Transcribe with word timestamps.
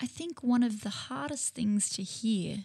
I 0.00 0.06
think 0.06 0.42
one 0.42 0.62
of 0.62 0.80
the 0.80 0.90
hardest 0.90 1.54
things 1.54 1.90
to 1.90 2.02
hear 2.02 2.64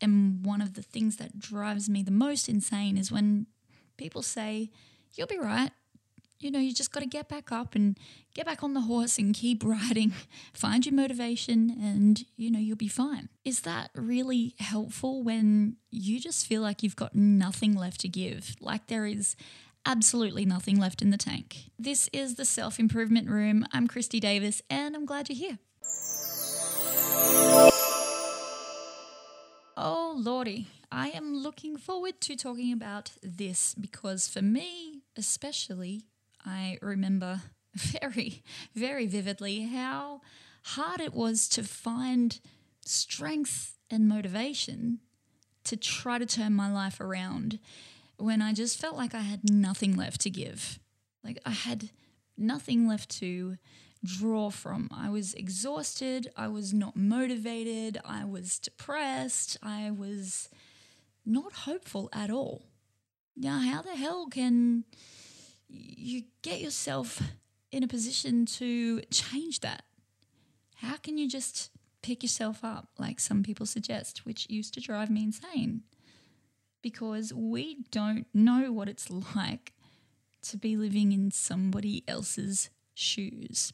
and 0.00 0.44
one 0.44 0.60
of 0.60 0.74
the 0.74 0.82
things 0.82 1.16
that 1.16 1.38
drives 1.38 1.88
me 1.88 2.02
the 2.02 2.10
most 2.10 2.48
insane 2.48 2.96
is 2.96 3.12
when 3.12 3.46
people 3.96 4.22
say, 4.22 4.70
You'll 5.14 5.26
be 5.26 5.38
right. 5.38 5.70
You 6.38 6.50
know, 6.50 6.58
you 6.58 6.74
just 6.74 6.92
got 6.92 7.00
to 7.00 7.06
get 7.06 7.30
back 7.30 7.50
up 7.50 7.74
and 7.74 7.98
get 8.34 8.44
back 8.44 8.62
on 8.62 8.74
the 8.74 8.82
horse 8.82 9.16
and 9.16 9.34
keep 9.34 9.64
riding, 9.64 10.12
find 10.52 10.84
your 10.84 10.94
motivation, 10.94 11.70
and, 11.70 12.22
you 12.36 12.50
know, 12.50 12.58
you'll 12.58 12.76
be 12.76 12.88
fine. 12.88 13.30
Is 13.42 13.60
that 13.60 13.88
really 13.94 14.54
helpful 14.58 15.22
when 15.22 15.76
you 15.90 16.20
just 16.20 16.46
feel 16.46 16.60
like 16.60 16.82
you've 16.82 16.96
got 16.96 17.14
nothing 17.14 17.74
left 17.74 18.00
to 18.00 18.08
give? 18.08 18.56
Like 18.60 18.88
there 18.88 19.06
is 19.06 19.36
absolutely 19.86 20.44
nothing 20.44 20.78
left 20.78 21.00
in 21.00 21.08
the 21.08 21.16
tank. 21.16 21.70
This 21.78 22.10
is 22.12 22.34
the 22.34 22.44
Self 22.44 22.78
Improvement 22.78 23.30
Room. 23.30 23.64
I'm 23.72 23.88
Kristy 23.88 24.20
Davis, 24.20 24.60
and 24.68 24.94
I'm 24.94 25.06
glad 25.06 25.30
you're 25.30 25.38
here. 25.38 25.58
Oh, 29.76 30.14
Lordy, 30.16 30.68
I 30.90 31.08
am 31.10 31.34
looking 31.36 31.76
forward 31.76 32.20
to 32.22 32.36
talking 32.36 32.72
about 32.72 33.12
this 33.22 33.74
because 33.74 34.28
for 34.28 34.42
me, 34.42 35.02
especially, 35.16 36.02
I 36.44 36.78
remember 36.80 37.42
very, 37.74 38.42
very 38.74 39.06
vividly 39.06 39.64
how 39.64 40.22
hard 40.64 41.00
it 41.00 41.14
was 41.14 41.48
to 41.48 41.62
find 41.62 42.40
strength 42.84 43.76
and 43.90 44.08
motivation 44.08 45.00
to 45.64 45.76
try 45.76 46.18
to 46.18 46.26
turn 46.26 46.54
my 46.54 46.72
life 46.72 47.00
around 47.00 47.58
when 48.18 48.40
I 48.40 48.52
just 48.52 48.80
felt 48.80 48.96
like 48.96 49.14
I 49.14 49.20
had 49.20 49.50
nothing 49.50 49.96
left 49.96 50.20
to 50.22 50.30
give. 50.30 50.78
Like 51.22 51.38
I 51.44 51.50
had 51.50 51.90
nothing 52.38 52.88
left 52.88 53.10
to 53.18 53.58
draw 54.06 54.50
from. 54.50 54.88
I 54.92 55.10
was 55.10 55.34
exhausted. 55.34 56.30
I 56.36 56.48
was 56.48 56.72
not 56.72 56.96
motivated. 56.96 57.98
I 58.04 58.24
was 58.24 58.58
depressed. 58.58 59.58
I 59.62 59.90
was 59.90 60.48
not 61.24 61.52
hopeful 61.52 62.08
at 62.12 62.30
all. 62.30 62.62
Now, 63.36 63.58
how 63.58 63.82
the 63.82 63.96
hell 63.96 64.28
can 64.28 64.84
you 65.68 66.22
get 66.42 66.60
yourself 66.60 67.20
in 67.70 67.82
a 67.82 67.88
position 67.88 68.46
to 68.46 69.00
change 69.10 69.60
that? 69.60 69.82
How 70.76 70.96
can 70.96 71.18
you 71.18 71.28
just 71.28 71.70
pick 72.02 72.22
yourself 72.22 72.62
up 72.62 72.88
like 72.98 73.18
some 73.18 73.42
people 73.42 73.66
suggest, 73.66 74.24
which 74.24 74.48
used 74.48 74.74
to 74.74 74.80
drive 74.80 75.10
me 75.10 75.24
insane? 75.24 75.82
Because 76.82 77.32
we 77.34 77.78
don't 77.90 78.26
know 78.32 78.72
what 78.72 78.88
it's 78.88 79.10
like 79.36 79.72
to 80.42 80.56
be 80.56 80.76
living 80.76 81.12
in 81.12 81.30
somebody 81.30 82.04
else's 82.06 82.70
shoes. 82.94 83.72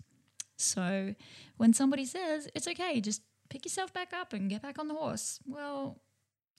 So 0.62 1.14
when 1.56 1.72
somebody 1.72 2.04
says, 2.04 2.48
it's 2.54 2.68
okay, 2.68 3.00
just 3.00 3.22
pick 3.48 3.64
yourself 3.64 3.92
back 3.92 4.12
up 4.12 4.32
and 4.32 4.48
get 4.48 4.62
back 4.62 4.78
on 4.78 4.88
the 4.88 4.94
horse, 4.94 5.40
well, 5.46 6.00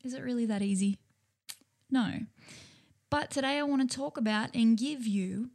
is 0.03 0.13
it 0.13 0.21
really 0.21 0.45
that 0.45 0.61
easy? 0.61 0.99
No. 1.89 2.21
But 3.09 3.31
today 3.31 3.59
I 3.59 3.63
want 3.63 3.89
to 3.89 3.97
talk 3.97 4.17
about 4.17 4.55
and 4.55 4.77
give 4.77 5.05
you 5.05 5.51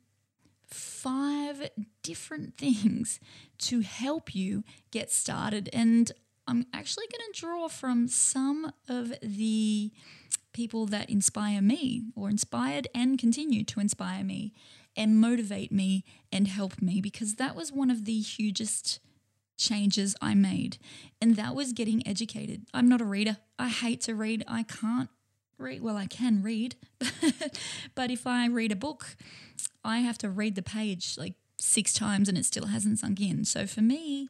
five 0.64 1.70
different 2.02 2.56
things 2.58 3.20
to 3.58 3.80
help 3.80 4.34
you 4.34 4.64
get 4.90 5.10
started. 5.10 5.68
And 5.72 6.10
I'm 6.46 6.66
actually 6.72 7.06
going 7.06 7.32
to 7.32 7.40
draw 7.40 7.68
from 7.68 8.08
some 8.08 8.72
of 8.88 9.12
the 9.22 9.92
people 10.52 10.86
that 10.86 11.10
inspire 11.10 11.60
me 11.60 12.04
or 12.16 12.28
inspired 12.28 12.88
and 12.94 13.18
continue 13.18 13.64
to 13.64 13.80
inspire 13.80 14.24
me 14.24 14.52
and 14.98 15.20
motivate 15.20 15.70
me 15.70 16.04
and 16.32 16.48
help 16.48 16.82
me 16.82 17.00
because 17.00 17.36
that 17.36 17.54
was 17.54 17.72
one 17.72 17.88
of 17.88 18.04
the 18.04 18.18
hugest 18.18 18.98
changes 19.56 20.16
I 20.20 20.34
made. 20.34 20.76
And 21.22 21.36
that 21.36 21.54
was 21.54 21.72
getting 21.72 22.06
educated. 22.06 22.66
I'm 22.74 22.88
not 22.88 23.00
a 23.00 23.04
reader. 23.04 23.38
I 23.58 23.68
hate 23.68 24.00
to 24.02 24.14
read. 24.14 24.44
I 24.48 24.64
can't 24.64 25.08
read. 25.56 25.82
Well, 25.82 25.96
I 25.96 26.06
can 26.06 26.42
read, 26.42 26.74
but 27.94 28.10
if 28.10 28.26
I 28.26 28.48
read 28.48 28.72
a 28.72 28.76
book, 28.76 29.16
I 29.84 29.98
have 30.00 30.18
to 30.18 30.28
read 30.28 30.56
the 30.56 30.62
page 30.62 31.16
like 31.16 31.34
six 31.58 31.92
times 31.92 32.28
and 32.28 32.36
it 32.36 32.44
still 32.44 32.66
hasn't 32.66 32.98
sunk 32.98 33.20
in. 33.20 33.44
So 33.44 33.66
for 33.66 33.80
me, 33.80 34.28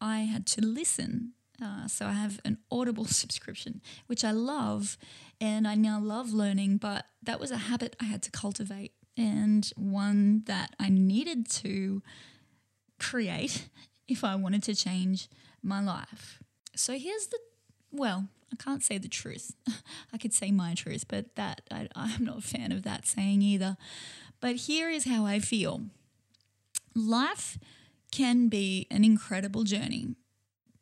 I 0.00 0.20
had 0.20 0.46
to 0.46 0.64
listen. 0.64 1.32
Uh, 1.62 1.86
so 1.86 2.06
I 2.06 2.12
have 2.12 2.40
an 2.44 2.58
Audible 2.70 3.04
subscription, 3.06 3.82
which 4.06 4.24
I 4.24 4.30
love, 4.30 4.96
and 5.40 5.66
I 5.68 5.74
now 5.74 6.00
love 6.00 6.32
learning. 6.32 6.78
But 6.78 7.06
that 7.22 7.40
was 7.40 7.50
a 7.50 7.56
habit 7.56 7.96
I 8.00 8.04
had 8.04 8.22
to 8.22 8.30
cultivate 8.30 8.92
and 9.18 9.70
one 9.76 10.42
that 10.46 10.74
I 10.78 10.88
needed 10.88 11.50
to 11.50 12.02
create 12.98 13.68
if 14.06 14.24
I 14.24 14.36
wanted 14.36 14.62
to 14.64 14.74
change 14.74 15.28
my 15.62 15.82
life. 15.82 16.40
So 16.74 16.94
here's 16.94 17.26
the, 17.26 17.38
well, 17.90 18.28
I 18.52 18.56
can't 18.56 18.82
say 18.82 18.96
the 18.98 19.08
truth. 19.08 19.54
I 20.12 20.18
could 20.18 20.32
say 20.32 20.50
my 20.50 20.74
truth, 20.74 21.06
but 21.08 21.34
that 21.34 21.62
I, 21.70 21.88
I'm 21.94 22.24
not 22.24 22.38
a 22.38 22.42
fan 22.42 22.72
of 22.72 22.84
that 22.84 23.06
saying 23.06 23.42
either. 23.42 23.76
But 24.40 24.56
here 24.56 24.88
is 24.88 25.04
how 25.04 25.26
I 25.26 25.40
feel 25.40 25.82
life 26.94 27.58
can 28.10 28.48
be 28.48 28.86
an 28.90 29.04
incredible 29.04 29.64
journey. 29.64 30.14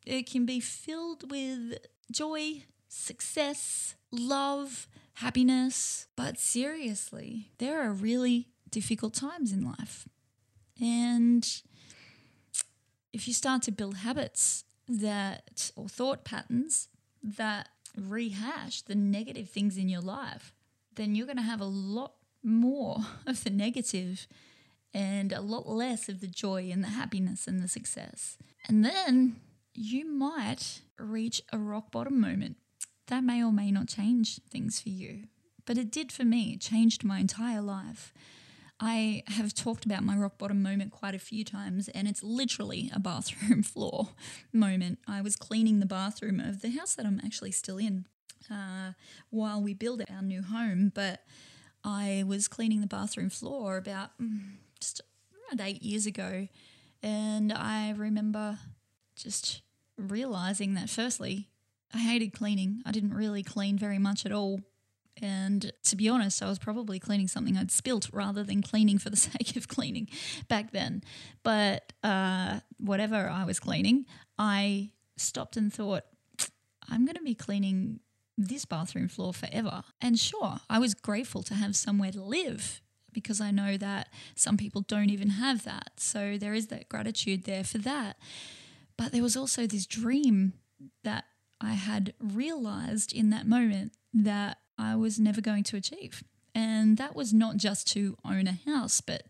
It 0.05 0.31
can 0.31 0.47
be 0.47 0.61
filled 0.61 1.31
with 1.31 1.79
joy, 2.13 2.65
success, 2.89 3.97
love, 4.11 4.89
happiness. 5.15 6.07
But 6.17 6.39
seriously, 6.39 7.51
there 7.59 7.83
are 7.83 7.93
really 7.93 8.49
difficult 8.71 9.15
times 9.15 9.53
in 9.53 9.65
life. 9.65 10.09
And 10.81 11.47
if 13.13 13.27
you 13.27 13.35
start 13.35 13.63
to 13.63 13.73
build 13.73 13.99
habits 13.99 14.65
that, 14.89 15.71
or 15.77 15.89
thought 15.89 16.25
patterns 16.25 16.89
that 17.23 17.69
rehash 17.97 18.83
the 18.83 18.95
negative 18.95 19.49
things 19.49 19.77
in 19.77 19.89
your 19.89 20.03
life, 20.03 20.53
then 20.95 21.15
you're 21.15 21.27
going 21.27 21.37
to 21.37 21.43
have 21.43 21.61
a 21.61 21.65
lot 21.65 22.15
more 22.43 22.99
of 23.27 23.43
the 23.45 23.51
negative 23.51 24.27
and 24.93 25.33
a 25.33 25.41
lot 25.41 25.69
less 25.69 26.09
of 26.09 26.21
the 26.21 26.27
joy 26.27 26.71
and 26.73 26.83
the 26.83 26.89
happiness 26.89 27.47
and 27.47 27.63
the 27.63 27.69
success. 27.69 28.39
And 28.67 28.85
then 28.85 29.37
you 29.75 30.11
might 30.11 30.81
reach 30.99 31.43
a 31.53 31.59
rock 31.59 31.91
bottom 31.91 32.19
moment 32.19 32.57
that 33.07 33.25
may 33.25 33.43
or 33.43 33.53
may 33.53 33.71
not 33.71 33.89
change 33.89 34.41
things 34.51 34.81
for 34.81 34.89
you. 34.89 35.25
But 35.65 35.79
it 35.79 35.91
did 35.91 36.13
for 36.13 36.25
me, 36.25 36.55
it 36.55 36.61
changed 36.61 37.05
my 37.05 37.19
entire 37.19 37.61
life. 37.61 38.13
I 38.79 39.23
have 39.29 39.55
talked 39.55 39.87
about 39.87 40.05
my 40.05 40.17
rock 40.17 40.37
bottom 40.37 40.63
moment 40.63 40.93
quite 40.93 41.15
a 41.15 41.19
few 41.19 41.45
times, 41.45 41.89
and 41.89 42.07
it's 42.07 42.23
literally 42.23 42.91
a 42.95 43.01
bathroom 43.01 43.63
floor 43.65 44.09
moment. 44.53 44.99
I 45.09 45.23
was 45.23 45.35
cleaning 45.35 45.81
the 45.81 45.87
bathroom 45.87 46.41
of 46.41 46.61
the 46.61 46.71
house 46.71 46.95
that 46.95 47.07
I'm 47.07 47.21
actually 47.25 47.53
still 47.53 47.79
in 47.79 48.07
uh, 48.51 48.93
while 49.31 49.63
we 49.63 49.73
build 49.73 50.03
our 50.11 50.23
new 50.23 50.43
home, 50.43 50.93
but 50.95 51.23
I 51.85 52.25
was 52.27 52.49
cleaning 52.49 52.81
the 52.81 52.87
bathroom 52.87 53.31
floor 53.31 53.77
about 53.79 54.11
mm, 54.21 54.41
just 54.79 55.01
around 55.33 55.67
eight 55.67 55.83
years 55.83 56.05
ago, 56.05 56.49
and 57.03 57.53
I 57.53 57.95
remember 57.97 58.59
just 59.17 59.63
realizing 59.97 60.75
that 60.75 60.91
firstly, 60.91 61.49
I 61.95 61.99
hated 61.99 62.33
cleaning. 62.33 62.83
I 62.85 62.93
didn't 62.93 63.15
really 63.15 63.43
clean 63.43 63.79
very 63.79 63.99
much 63.99 64.27
at 64.27 64.33
all. 64.33 64.61
And 65.23 65.73
to 65.85 65.97
be 65.97 66.09
honest, 66.09 66.43
I 66.43 66.49
was 66.49 66.59
probably 66.59 66.99
cleaning 66.99 67.29
something 67.29 67.57
I'd 67.57 67.71
spilt 67.71 68.11
rather 68.13 68.45
than 68.45 68.63
cleaning 68.63 68.99
for 68.99 69.09
the 69.09 69.17
sake 69.17 69.57
of 69.57 69.69
cleaning 69.69 70.09
back 70.49 70.73
then. 70.73 71.03
But 71.43 71.93
uh, 72.03 72.61
whatever 72.79 73.29
I 73.29 73.45
was 73.45 73.59
cleaning, 73.59 74.05
I 74.39 74.91
stopped 75.17 75.57
and 75.57 75.73
thought, 75.73 76.05
I'm 76.89 77.05
going 77.05 77.17
to 77.17 77.23
be 77.23 77.35
cleaning 77.35 78.01
this 78.37 78.67
bathroom 78.67 79.09
floor 79.09 79.33
forever. 79.33 79.83
And 80.01 80.19
sure, 80.19 80.61
I 80.69 80.79
was 80.79 80.95
grateful 80.95 81.43
to 81.45 81.55
have 81.55 81.75
somewhere 81.75 82.13
to 82.13 82.23
live 82.23 82.83
because 83.13 83.41
I 83.41 83.51
know 83.51 83.79
that 83.79 84.11
some 84.35 84.59
people 84.59 84.83
don't 84.83 85.09
even 85.09 85.31
have 85.31 85.65
that. 85.65 85.93
So 85.97 86.37
there 86.37 86.53
is 86.53 86.67
that 86.67 86.91
gratitude 86.91 87.45
there 87.45 87.65
for 87.65 87.79
that. 87.79 88.19
But 88.99 89.13
there 89.13 89.23
was 89.23 89.37
also 89.37 89.67
this 89.67 89.87
dream 89.87 90.53
that 91.03 91.25
I 91.61 91.73
had 91.73 92.15
realized 92.21 93.13
in 93.13 93.31
that 93.31 93.47
moment 93.47 93.93
that 94.13 94.59
I 94.79 94.97
was 94.97 95.19
never 95.19 95.41
going 95.41 95.65
to 95.65 95.77
achieve. 95.77 96.23
And 96.55 96.97
that 96.97 97.15
was 97.15 97.33
not 97.33 97.57
just 97.57 97.87
to 97.93 98.17
own 98.25 98.47
a 98.47 98.59
house, 98.71 99.01
but 99.01 99.25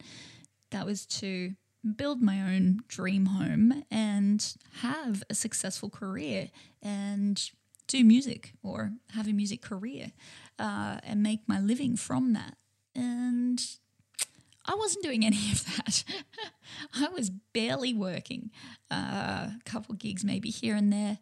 that 0.71 0.87
was 0.87 1.07
to 1.07 1.55
build 1.97 2.21
my 2.21 2.41
own 2.41 2.81
dream 2.89 3.27
home 3.27 3.85
and 3.91 4.57
have 4.81 5.23
a 5.31 5.35
successful 5.35 5.89
career 5.89 6.51
and 6.83 7.51
do 7.87 8.05
music 8.05 8.53
or 8.63 8.93
have 9.15 9.29
a 9.29 9.33
music 9.33 9.63
career 9.63 10.13
uh, 10.59 10.99
and 11.05 11.23
make 11.23 11.49
my 11.49 11.61
living 11.61 11.97
from 11.97 12.33
that. 12.33 12.57
And 12.95 13.61
I 14.65 14.75
wasn't 14.75 15.05
doing 15.05 15.25
any 15.25 15.53
of 15.53 15.65
that. 15.77 16.05
I 16.95 17.09
was 17.09 17.31
barely 17.31 17.95
working, 17.95 18.51
uh, 18.91 19.51
a 19.55 19.61
couple 19.65 19.95
gigs 19.95 20.25
maybe 20.25 20.51
here 20.51 20.75
and 20.75 20.93
there. 20.93 21.19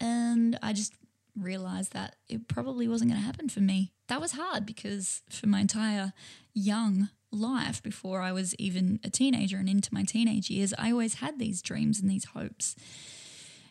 And 0.00 0.58
I 0.62 0.72
just 0.72 0.94
realized 1.36 1.92
that 1.92 2.16
it 2.28 2.48
probably 2.48 2.86
wasn't 2.88 3.10
going 3.10 3.20
to 3.20 3.26
happen 3.26 3.48
for 3.48 3.60
me. 3.60 3.92
That 4.08 4.20
was 4.20 4.32
hard 4.32 4.66
because 4.66 5.22
for 5.30 5.46
my 5.46 5.60
entire 5.60 6.12
young 6.52 7.08
life, 7.30 7.82
before 7.82 8.20
I 8.20 8.32
was 8.32 8.54
even 8.56 9.00
a 9.02 9.10
teenager 9.10 9.56
and 9.56 9.68
into 9.68 9.92
my 9.92 10.04
teenage 10.04 10.50
years, 10.50 10.72
I 10.78 10.92
always 10.92 11.14
had 11.14 11.38
these 11.38 11.62
dreams 11.62 12.00
and 12.00 12.10
these 12.10 12.26
hopes. 12.26 12.76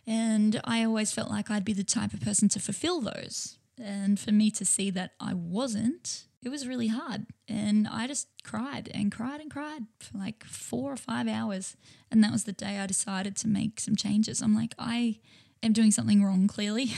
And 0.05 0.59
I 0.65 0.83
always 0.83 1.13
felt 1.13 1.29
like 1.29 1.49
I'd 1.49 1.63
be 1.63 1.73
the 1.73 1.83
type 1.83 2.13
of 2.13 2.21
person 2.21 2.49
to 2.49 2.59
fulfill 2.59 3.01
those. 3.01 3.57
And 3.81 4.19
for 4.19 4.31
me 4.31 4.51
to 4.51 4.65
see 4.65 4.89
that 4.91 5.11
I 5.19 5.33
wasn't, 5.33 6.25
it 6.43 6.49
was 6.49 6.67
really 6.67 6.89
hard. 6.89 7.27
And 7.47 7.87
I 7.87 8.07
just 8.07 8.27
cried 8.43 8.91
and 8.93 9.11
cried 9.11 9.39
and 9.39 9.49
cried 9.49 9.83
for 9.99 10.17
like 10.17 10.43
four 10.43 10.91
or 10.91 10.97
five 10.97 11.27
hours. 11.27 11.77
And 12.11 12.23
that 12.23 12.31
was 12.31 12.43
the 12.43 12.51
day 12.51 12.79
I 12.79 12.85
decided 12.85 13.37
to 13.37 13.47
make 13.47 13.79
some 13.79 13.95
changes. 13.95 14.41
I'm 14.41 14.55
like, 14.55 14.75
I 14.77 15.19
am 15.65 15.73
doing 15.73 15.91
something 15.91 16.23
wrong, 16.23 16.47
clearly. 16.47 16.91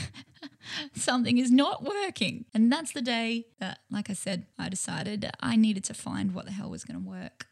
something 0.94 1.38
is 1.38 1.50
not 1.50 1.84
working. 1.84 2.44
And 2.52 2.70
that's 2.70 2.92
the 2.92 3.02
day 3.02 3.46
that, 3.58 3.78
like 3.90 4.10
I 4.10 4.14
said, 4.14 4.46
I 4.58 4.68
decided 4.68 5.30
I 5.40 5.56
needed 5.56 5.84
to 5.84 5.94
find 5.94 6.34
what 6.34 6.46
the 6.46 6.52
hell 6.52 6.70
was 6.70 6.84
going 6.84 7.02
to 7.02 7.08
work. 7.08 7.46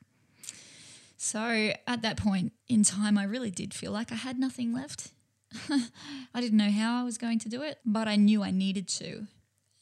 So 1.16 1.72
at 1.86 2.02
that 2.02 2.16
point 2.16 2.52
in 2.68 2.82
time, 2.82 3.16
I 3.16 3.24
really 3.24 3.50
did 3.50 3.72
feel 3.72 3.92
like 3.92 4.12
I 4.12 4.16
had 4.16 4.38
nothing 4.38 4.74
left. 4.74 5.12
I 5.70 6.40
didn't 6.40 6.58
know 6.58 6.70
how 6.70 7.00
I 7.00 7.04
was 7.04 7.16
going 7.16 7.38
to 7.40 7.48
do 7.48 7.62
it, 7.62 7.78
but 7.84 8.08
I 8.08 8.16
knew 8.16 8.42
I 8.42 8.50
needed 8.50 8.88
to. 8.88 9.26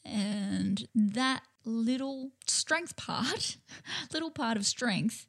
And 0.05 0.87
that 0.95 1.41
little 1.65 2.31
strength 2.47 2.95
part, 2.95 3.57
little 4.13 4.31
part 4.31 4.57
of 4.57 4.65
strength, 4.65 5.27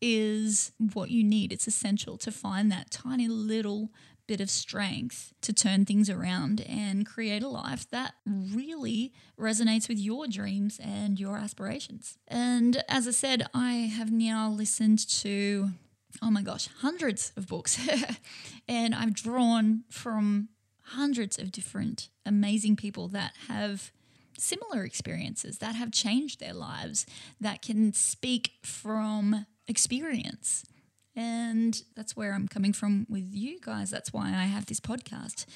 is 0.00 0.72
what 0.92 1.10
you 1.10 1.24
need. 1.24 1.52
It's 1.52 1.66
essential 1.66 2.18
to 2.18 2.30
find 2.30 2.70
that 2.70 2.90
tiny 2.90 3.28
little 3.28 3.90
bit 4.26 4.40
of 4.40 4.50
strength 4.50 5.32
to 5.42 5.52
turn 5.52 5.84
things 5.84 6.08
around 6.08 6.60
and 6.62 7.06
create 7.06 7.42
a 7.42 7.48
life 7.48 7.88
that 7.90 8.14
really 8.26 9.12
resonates 9.38 9.88
with 9.88 9.98
your 9.98 10.26
dreams 10.26 10.80
and 10.82 11.20
your 11.20 11.36
aspirations. 11.36 12.18
And 12.28 12.82
as 12.88 13.06
I 13.06 13.10
said, 13.10 13.46
I 13.52 13.72
have 13.96 14.10
now 14.10 14.48
listened 14.48 15.06
to, 15.20 15.70
oh 16.22 16.30
my 16.30 16.42
gosh, 16.42 16.68
hundreds 16.80 17.32
of 17.36 17.46
books. 17.46 17.78
and 18.68 18.94
I've 18.94 19.14
drawn 19.14 19.84
from 19.90 20.48
hundreds 20.88 21.38
of 21.38 21.50
different 21.52 22.08
amazing 22.26 22.76
people 22.76 23.08
that 23.08 23.32
have 23.48 23.92
similar 24.38 24.84
experiences, 24.84 25.58
that 25.58 25.74
have 25.74 25.92
changed 25.92 26.40
their 26.40 26.54
lives, 26.54 27.06
that 27.40 27.62
can 27.62 27.92
speak 27.92 28.52
from 28.62 29.46
experience. 29.68 30.64
And 31.16 31.80
that's 31.94 32.16
where 32.16 32.34
I'm 32.34 32.48
coming 32.48 32.72
from 32.72 33.06
with 33.08 33.28
you 33.32 33.60
guys. 33.60 33.90
That's 33.90 34.12
why 34.12 34.28
I 34.28 34.44
have 34.44 34.66
this 34.66 34.80
podcast 34.80 35.46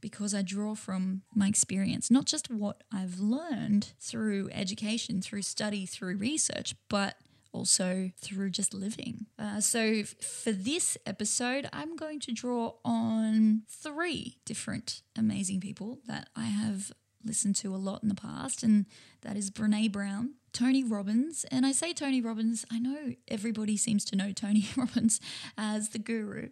because 0.00 0.34
I 0.34 0.42
draw 0.42 0.74
from 0.74 1.22
my 1.34 1.48
experience, 1.48 2.10
not 2.10 2.26
just 2.26 2.50
what 2.50 2.82
I've 2.92 3.20
learned 3.20 3.92
through 3.98 4.50
education, 4.52 5.22
through 5.22 5.42
study, 5.42 5.86
through 5.86 6.16
research, 6.18 6.74
but 6.90 7.16
also 7.54 8.10
through 8.20 8.50
just 8.50 8.74
living. 8.74 9.26
Uh, 9.38 9.60
so, 9.60 9.80
f- 9.80 10.14
for 10.20 10.52
this 10.52 10.98
episode, 11.06 11.68
I'm 11.72 11.96
going 11.96 12.20
to 12.20 12.32
draw 12.32 12.74
on 12.84 13.62
three 13.68 14.36
different 14.44 15.00
amazing 15.16 15.60
people 15.60 16.00
that 16.06 16.28
I 16.36 16.46
have 16.46 16.92
listened 17.24 17.56
to 17.56 17.74
a 17.74 17.78
lot 17.78 18.02
in 18.02 18.08
the 18.08 18.14
past, 18.14 18.62
and 18.62 18.86
that 19.22 19.36
is 19.36 19.50
Brene 19.50 19.90
Brown, 19.90 20.34
Tony 20.54 20.84
Robbins. 20.84 21.44
And 21.50 21.66
I 21.66 21.72
say 21.72 21.92
Tony 21.92 22.22
Robbins, 22.22 22.64
I 22.72 22.78
know 22.78 23.14
everybody 23.28 23.76
seems 23.76 24.04
to 24.06 24.16
know 24.16 24.32
Tony 24.34 24.66
Robbins 24.76 25.20
as 25.58 25.90
the 25.90 25.98
guru, 25.98 26.48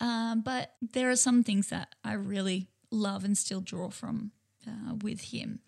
um, 0.00 0.42
but 0.42 0.74
there 0.80 1.10
are 1.10 1.16
some 1.16 1.42
things 1.42 1.68
that 1.70 1.94
I 2.04 2.12
really 2.12 2.68
love 2.92 3.24
and 3.24 3.36
still 3.36 3.60
draw 3.60 3.90
from 3.90 4.30
uh, 4.66 4.94
with 5.02 5.32
him. 5.32 5.60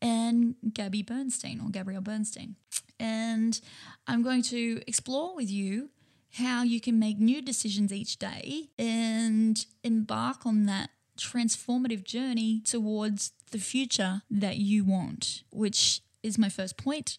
And 0.00 0.54
Gabby 0.72 1.02
Bernstein 1.02 1.60
or 1.60 1.68
Gabrielle 1.70 2.00
Bernstein. 2.00 2.56
And 2.98 3.60
I'm 4.06 4.22
going 4.22 4.42
to 4.42 4.80
explore 4.86 5.34
with 5.34 5.50
you 5.50 5.90
how 6.34 6.62
you 6.62 6.80
can 6.80 6.98
make 6.98 7.18
new 7.18 7.42
decisions 7.42 7.92
each 7.92 8.18
day 8.18 8.70
and 8.78 9.64
embark 9.84 10.46
on 10.46 10.66
that 10.66 10.90
transformative 11.18 12.04
journey 12.04 12.60
towards 12.64 13.32
the 13.50 13.58
future 13.58 14.22
that 14.30 14.56
you 14.56 14.84
want, 14.84 15.42
which 15.50 16.00
is 16.22 16.38
my 16.38 16.48
first 16.48 16.76
point. 16.76 17.18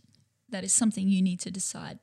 That 0.54 0.64
is 0.64 0.72
something 0.72 1.10
you 1.10 1.24
need 1.24 1.40
to 1.40 1.50
decide. 1.50 1.98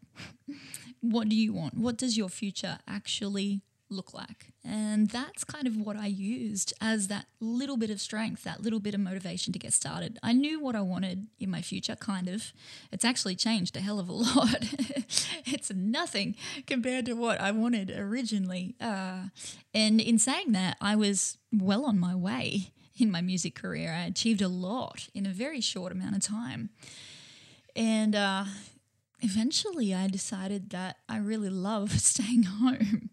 what 1.00 1.28
do 1.28 1.36
you 1.36 1.52
want? 1.52 1.74
What 1.78 1.96
does 1.96 2.18
your 2.18 2.28
future 2.28 2.80
actually 2.88 3.62
look 3.88 4.12
like? 4.12 4.46
And 4.64 5.08
that's 5.08 5.44
kind 5.44 5.68
of 5.68 5.76
what 5.76 5.96
I 5.96 6.06
used 6.06 6.74
as 6.80 7.06
that 7.06 7.26
little 7.38 7.76
bit 7.76 7.90
of 7.90 8.00
strength, 8.00 8.42
that 8.42 8.60
little 8.60 8.80
bit 8.80 8.92
of 8.92 8.98
motivation 8.98 9.52
to 9.52 9.60
get 9.60 9.72
started. 9.72 10.18
I 10.20 10.32
knew 10.32 10.58
what 10.58 10.74
I 10.74 10.80
wanted 10.80 11.28
in 11.38 11.48
my 11.48 11.62
future, 11.62 11.94
kind 11.94 12.26
of. 12.26 12.52
It's 12.90 13.04
actually 13.04 13.36
changed 13.36 13.76
a 13.76 13.80
hell 13.80 14.00
of 14.00 14.08
a 14.08 14.12
lot. 14.26 14.64
it's 15.46 15.72
nothing 15.72 16.34
compared 16.66 17.06
to 17.06 17.12
what 17.12 17.40
I 17.40 17.52
wanted 17.52 17.92
originally. 17.96 18.74
Uh, 18.80 19.26
and 19.72 20.00
in 20.00 20.18
saying 20.18 20.50
that, 20.52 20.76
I 20.80 20.96
was 20.96 21.38
well 21.52 21.84
on 21.84 22.00
my 22.00 22.16
way 22.16 22.72
in 22.98 23.12
my 23.12 23.20
music 23.20 23.54
career. 23.54 23.92
I 23.92 24.06
achieved 24.06 24.42
a 24.42 24.48
lot 24.48 25.08
in 25.14 25.24
a 25.24 25.30
very 25.30 25.60
short 25.60 25.92
amount 25.92 26.16
of 26.16 26.22
time. 26.22 26.70
And 27.76 28.14
uh, 28.14 28.44
eventually 29.20 29.94
I 29.94 30.08
decided 30.08 30.70
that 30.70 30.96
I 31.08 31.18
really 31.18 31.50
love 31.50 31.92
staying 32.00 32.44
home 32.44 33.10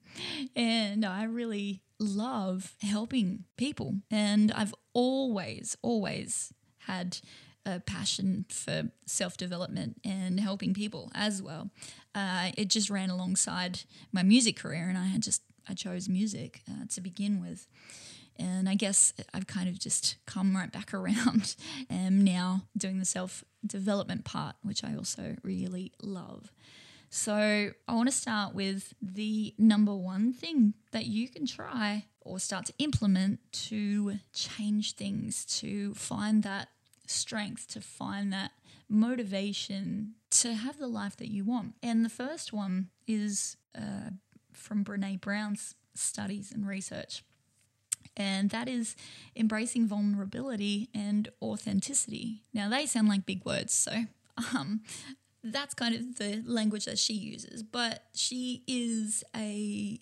and 0.55 1.05
I 1.05 1.23
really 1.23 1.81
love 1.99 2.73
helping 2.81 3.45
people. 3.57 3.95
And 4.11 4.51
I've 4.51 4.73
always, 4.93 5.75
always 5.81 6.53
had 6.79 7.19
a 7.65 7.79
passion 7.81 8.45
for 8.49 8.89
self 9.05 9.35
development 9.35 9.99
and 10.03 10.39
helping 10.39 10.73
people 10.73 11.11
as 11.13 11.41
well. 11.41 11.69
Uh, 12.15 12.51
it 12.57 12.69
just 12.69 12.89
ran 12.89 13.09
alongside 13.09 13.81
my 14.11 14.23
music 14.23 14.55
career, 14.55 14.87
and 14.87 14.97
I 14.97 15.05
had 15.05 15.21
just 15.21 15.41
I 15.69 15.73
chose 15.73 16.07
music 16.07 16.61
uh, 16.69 16.85
to 16.89 17.01
begin 17.01 17.41
with. 17.41 17.67
And 18.39 18.69
I 18.69 18.75
guess 18.75 19.13
I've 19.33 19.47
kind 19.47 19.67
of 19.67 19.79
just 19.79 20.17
come 20.25 20.55
right 20.55 20.71
back 20.71 20.93
around 20.93 21.55
and 21.89 22.23
now 22.23 22.61
doing 22.77 22.99
the 22.99 23.05
self 23.05 23.43
development 23.67 24.25
part, 24.25 24.55
which 24.63 24.83
I 24.83 24.95
also 24.95 25.35
really 25.43 25.91
love. 26.01 26.51
So 27.09 27.33
I 27.87 27.93
want 27.93 28.09
to 28.09 28.15
start 28.15 28.53
with 28.53 28.93
the 29.01 29.53
number 29.57 29.95
one 29.95 30.33
thing 30.33 30.73
that 30.91 31.05
you 31.05 31.29
can 31.29 31.45
try 31.45 32.05
or 32.21 32.39
start 32.39 32.65
to 32.65 32.73
implement 32.79 33.39
to 33.51 34.15
change 34.33 34.95
things, 34.95 35.45
to 35.45 35.93
find 35.93 36.43
that 36.43 36.67
strength, 37.07 37.67
to 37.69 37.81
find 37.81 38.33
that 38.33 38.51
motivation 38.89 40.15
to 40.29 40.53
have 40.53 40.77
the 40.77 40.87
life 40.87 41.15
that 41.17 41.29
you 41.29 41.45
want. 41.45 41.75
And 41.81 42.03
the 42.03 42.09
first 42.09 42.51
one 42.51 42.89
is 43.07 43.55
uh, 43.77 44.11
from 44.53 44.83
Brene 44.83 45.21
Brown's 45.21 45.75
studies 45.95 46.51
and 46.51 46.67
research 46.67 47.23
and 48.17 48.49
that 48.49 48.67
is 48.67 48.95
embracing 49.35 49.87
vulnerability 49.87 50.89
and 50.93 51.29
authenticity. 51.41 52.41
Now, 52.53 52.67
they 52.67 52.85
sound 52.85 53.07
like 53.07 53.25
big 53.25 53.45
words, 53.45 53.71
so 53.71 53.91
um, 54.53 54.81
that's 55.43 55.73
kind 55.73 55.95
of 55.95 56.17
the 56.17 56.43
language 56.45 56.85
that 56.85 56.99
she 56.99 57.13
uses, 57.13 57.63
but 57.63 58.03
she 58.13 58.63
is 58.67 59.23
a 59.35 59.99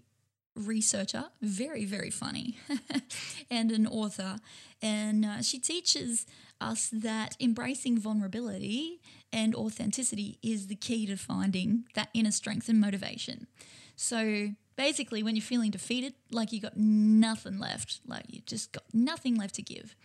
researcher, 0.56 1.26
very, 1.42 1.86
very 1.86 2.10
funny, 2.10 2.58
and 3.52 3.72
an 3.72 3.86
author. 3.86 4.38
And 4.82 5.26
uh, 5.26 5.42
she 5.42 5.60
teaches 5.60 6.26
us 6.62 6.90
that 6.94 7.36
embracing 7.40 8.00
vulnerability 8.00 9.02
and 9.34 9.54
authenticity 9.54 10.40
is 10.42 10.68
the 10.68 10.76
key 10.76 11.06
to 11.08 11.18
finding 11.18 11.86
that 11.94 12.10
inner 12.14 12.32
strength 12.32 12.70
and 12.70 12.80
motivation. 12.80 13.48
So, 13.96 14.50
basically 14.76 15.24
when 15.24 15.36
you're 15.36 15.44
feeling 15.44 15.72
defeated, 15.72 16.14
like 16.32 16.52
you 16.52 16.60
got 16.60 16.78
nothing 16.78 17.60
left, 17.60 18.00
like 18.06 18.26
you 18.28 18.42
just 18.46 18.72
got 18.72 18.84
nothing 18.94 19.36
left 19.36 19.56
to 19.56 19.62
give. 19.62 19.96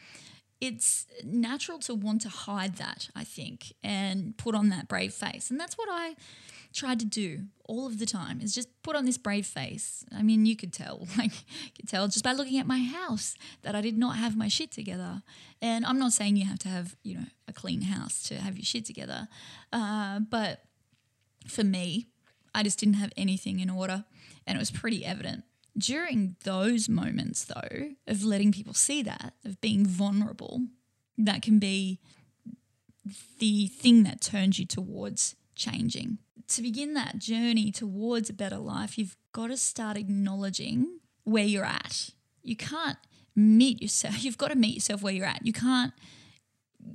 It's 0.61 1.07
natural 1.25 1.79
to 1.81 1.95
want 1.95 2.21
to 2.23 2.29
hide 2.29 2.77
that, 2.77 3.09
I 3.17 3.25
think, 3.25 3.73
and 3.83 4.37
put 4.37 4.55
on 4.55 4.69
that 4.69 4.89
brave 4.89 5.15
face. 5.15 5.51
And 5.51 5.59
that's 5.59 5.79
what 5.79 5.89
I 5.91 6.17
tried 6.75 7.01
to 7.01 7.07
do 7.07 7.47
all 7.65 7.87
of 7.87 7.99
the 7.99 8.07
time 8.07 8.41
is 8.41 8.55
just 8.55 8.69
put 8.83 8.95
on 8.95 9.07
this 9.07 9.17
brave 9.17 9.47
face. 9.47 10.05
I 10.15 10.23
mean, 10.23 10.45
you 10.45 10.57
could 10.57 10.73
tell, 10.73 11.09
like, 11.19 11.33
you 11.33 11.71
could 11.77 11.89
tell 11.89 12.07
just 12.09 12.23
by 12.23 12.33
looking 12.33 12.59
at 12.59 12.67
my 12.67 12.79
house 12.79 13.35
that 13.63 13.75
I 13.75 13.81
did 13.81 13.97
not 13.97 14.17
have 14.17 14.37
my 14.37 14.49
shit 14.49 14.71
together. 14.71 15.23
And 15.63 15.87
I'm 15.87 15.99
not 15.99 16.13
saying 16.13 16.37
you 16.37 16.45
have 16.45 16.59
to 16.61 16.69
have, 16.69 16.95
you 17.03 17.15
know, 17.15 17.27
a 17.49 17.55
clean 17.55 17.83
house 17.83 18.23
to 18.25 18.35
have 18.35 18.57
your 18.57 18.65
shit 18.65 18.85
together. 18.85 19.29
Uh, 19.73 20.21
but 20.21 20.61
for 21.49 21.65
me, 21.65 22.10
I 22.55 22.63
just 22.63 22.79
didn't 22.79 22.95
have 22.95 23.13
anything 23.17 23.61
in 23.61 23.71
order 23.71 24.05
and 24.47 24.57
it 24.57 24.59
was 24.59 24.71
pretty 24.71 25.05
evident. 25.05 25.45
During 25.79 26.37
those 26.45 26.89
moments, 26.89 27.45
though, 27.45 27.91
of 28.07 28.25
letting 28.25 28.53
people 28.53 28.75
see 28.75 29.03
that, 29.03 29.35
of 29.45 29.61
being 29.61 29.87
vulnerable, 29.87 30.63
that 31.17 31.43
can 31.43 31.59
be 31.59 32.01
the 33.39 33.69
thing 33.69 34.03
that 34.03 34.21
turns 34.21 34.59
you 34.59 34.67
towards 34.67 35.37
changing. 35.55 36.19
To 36.49 36.63
begin 36.63 36.95
that 36.95 37.19
journey 37.19 37.71
towards 37.71 38.29
a 38.29 38.35
better 38.35 38.59
life, 38.59 38.99
you've 38.99 39.17
got 39.33 39.49
to 39.49 39.57
start 39.57 39.97
acknowledging 39.97 40.99
where 41.25 41.45
you're 41.45 41.65
at. 41.65 42.11
You 42.43 42.57
can't 42.57 42.99
meet 43.37 43.81
yourself, 43.81 44.25
you've 44.25 44.39
got 44.39 44.49
to 44.49 44.57
meet 44.57 44.75
yourself 44.75 45.03
where 45.03 45.13
you're 45.13 45.27
at. 45.27 45.47
You 45.47 45.53
can't 45.53 45.93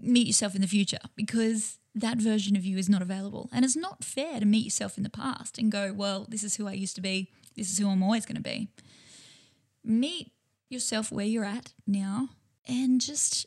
meet 0.02 0.28
yourself 0.28 0.56
in 0.56 0.62
the 0.62 0.68
future 0.68 1.00
because 1.16 1.80
that 1.94 2.18
version 2.18 2.56
of 2.56 2.66
you 2.66 2.78
is 2.78 2.90
not 2.90 3.02
available. 3.02 3.50
And 3.54 3.64
it's 3.64 3.76
not 3.76 4.04
fair 4.04 4.40
to 4.40 4.46
meet 4.46 4.66
yourself 4.66 4.98
in 4.98 5.04
the 5.04 5.10
past 5.10 5.58
and 5.58 5.72
go, 5.72 5.94
well, 5.94 6.26
this 6.30 6.44
is 6.44 6.56
who 6.56 6.68
I 6.68 6.74
used 6.74 6.96
to 6.96 7.02
be, 7.02 7.32
this 7.56 7.72
is 7.72 7.78
who 7.78 7.90
I'm 7.90 8.04
always 8.04 8.26
going 8.26 8.36
to 8.36 8.42
be. 8.42 8.70
Meet 9.84 10.32
yourself 10.70 11.12
where 11.12 11.26
you're 11.26 11.46
at 11.46 11.74
now 11.88 12.30
and 12.68 13.00
just 13.00 13.46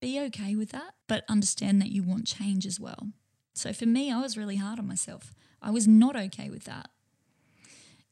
be 0.00 0.20
okay 0.20 0.54
with 0.54 0.70
that, 0.70 0.94
but 1.06 1.24
understand 1.28 1.80
that 1.80 1.90
you 1.90 2.02
want 2.02 2.26
change 2.26 2.66
as 2.66 2.78
well. 2.78 3.08
So 3.54 3.72
for 3.72 3.86
me, 3.86 4.12
I 4.12 4.20
was 4.20 4.36
really 4.36 4.56
hard 4.56 4.78
on 4.78 4.86
myself. 4.86 5.34
I 5.60 5.70
was 5.70 5.88
not 5.88 6.14
okay 6.14 6.50
with 6.50 6.64
that. 6.64 6.90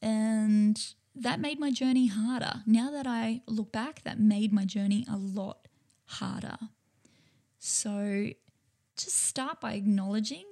And 0.02 0.80
that 1.14 1.40
made 1.40 1.58
my 1.58 1.70
journey 1.70 2.08
harder. 2.08 2.62
Now 2.66 2.90
that 2.90 3.06
I 3.06 3.42
look 3.46 3.72
back, 3.72 4.02
that 4.02 4.18
made 4.18 4.52
my 4.52 4.64
journey 4.64 5.06
a 5.10 5.16
lot 5.16 5.68
harder. 6.06 6.56
So 7.68 8.28
just 8.96 9.24
start 9.24 9.60
by 9.60 9.72
acknowledging 9.72 10.44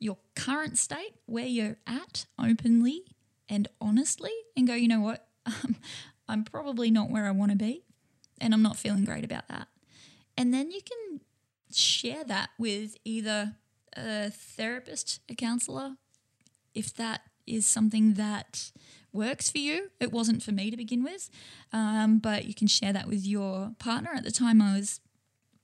your 0.00 0.18
current 0.34 0.78
state, 0.78 1.14
where 1.26 1.46
you're 1.46 1.76
at 1.86 2.26
openly 2.40 3.04
and 3.48 3.68
honestly, 3.80 4.32
and 4.56 4.66
go, 4.66 4.74
you 4.74 4.88
know 4.88 5.00
what? 5.00 5.28
Um, 5.64 5.76
I'm 6.28 6.44
probably 6.44 6.90
not 6.90 7.08
where 7.08 7.26
I 7.26 7.30
want 7.30 7.50
to 7.52 7.56
be, 7.56 7.84
and 8.40 8.52
I'm 8.52 8.62
not 8.62 8.76
feeling 8.76 9.04
great 9.04 9.24
about 9.24 9.48
that. 9.48 9.68
And 10.36 10.52
then 10.52 10.70
you 10.70 10.80
can 10.80 11.20
share 11.72 12.24
that 12.24 12.50
with 12.58 12.96
either 13.04 13.54
a 13.96 14.30
therapist, 14.30 15.20
a 15.28 15.34
counselor, 15.34 15.96
if 16.74 16.92
that 16.94 17.22
is 17.46 17.66
something 17.66 18.14
that 18.14 18.70
works 19.12 19.50
for 19.50 19.58
you. 19.58 19.90
It 19.98 20.12
wasn't 20.12 20.42
for 20.42 20.52
me 20.52 20.70
to 20.70 20.76
begin 20.76 21.02
with, 21.02 21.30
um, 21.72 22.18
but 22.18 22.44
you 22.44 22.54
can 22.54 22.68
share 22.68 22.92
that 22.92 23.08
with 23.08 23.26
your 23.26 23.72
partner. 23.78 24.10
At 24.14 24.24
the 24.24 24.30
time, 24.30 24.60
I 24.60 24.76
was, 24.76 25.00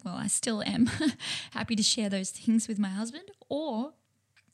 well, 0.06 0.14
I 0.14 0.28
still 0.28 0.62
am 0.62 0.88
happy 1.50 1.75
to 1.75 1.82
share 1.82 2.08
those 2.08 2.30
things 2.30 2.68
with 2.68 2.78
my 2.78 2.90
husband, 2.90 3.25
or 3.48 3.94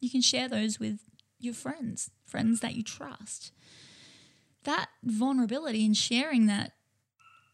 you 0.01 0.09
can 0.09 0.23
share 0.23 0.49
those 0.49 0.81
with 0.81 1.01
your 1.39 1.53
friends, 1.53 2.11
friends 2.25 2.61
that 2.61 2.75
you 2.75 2.83
trust. 2.83 3.53
That 4.65 4.89
vulnerability 5.05 5.85
and 5.85 5.95
sharing 5.95 6.47
that 6.47 6.73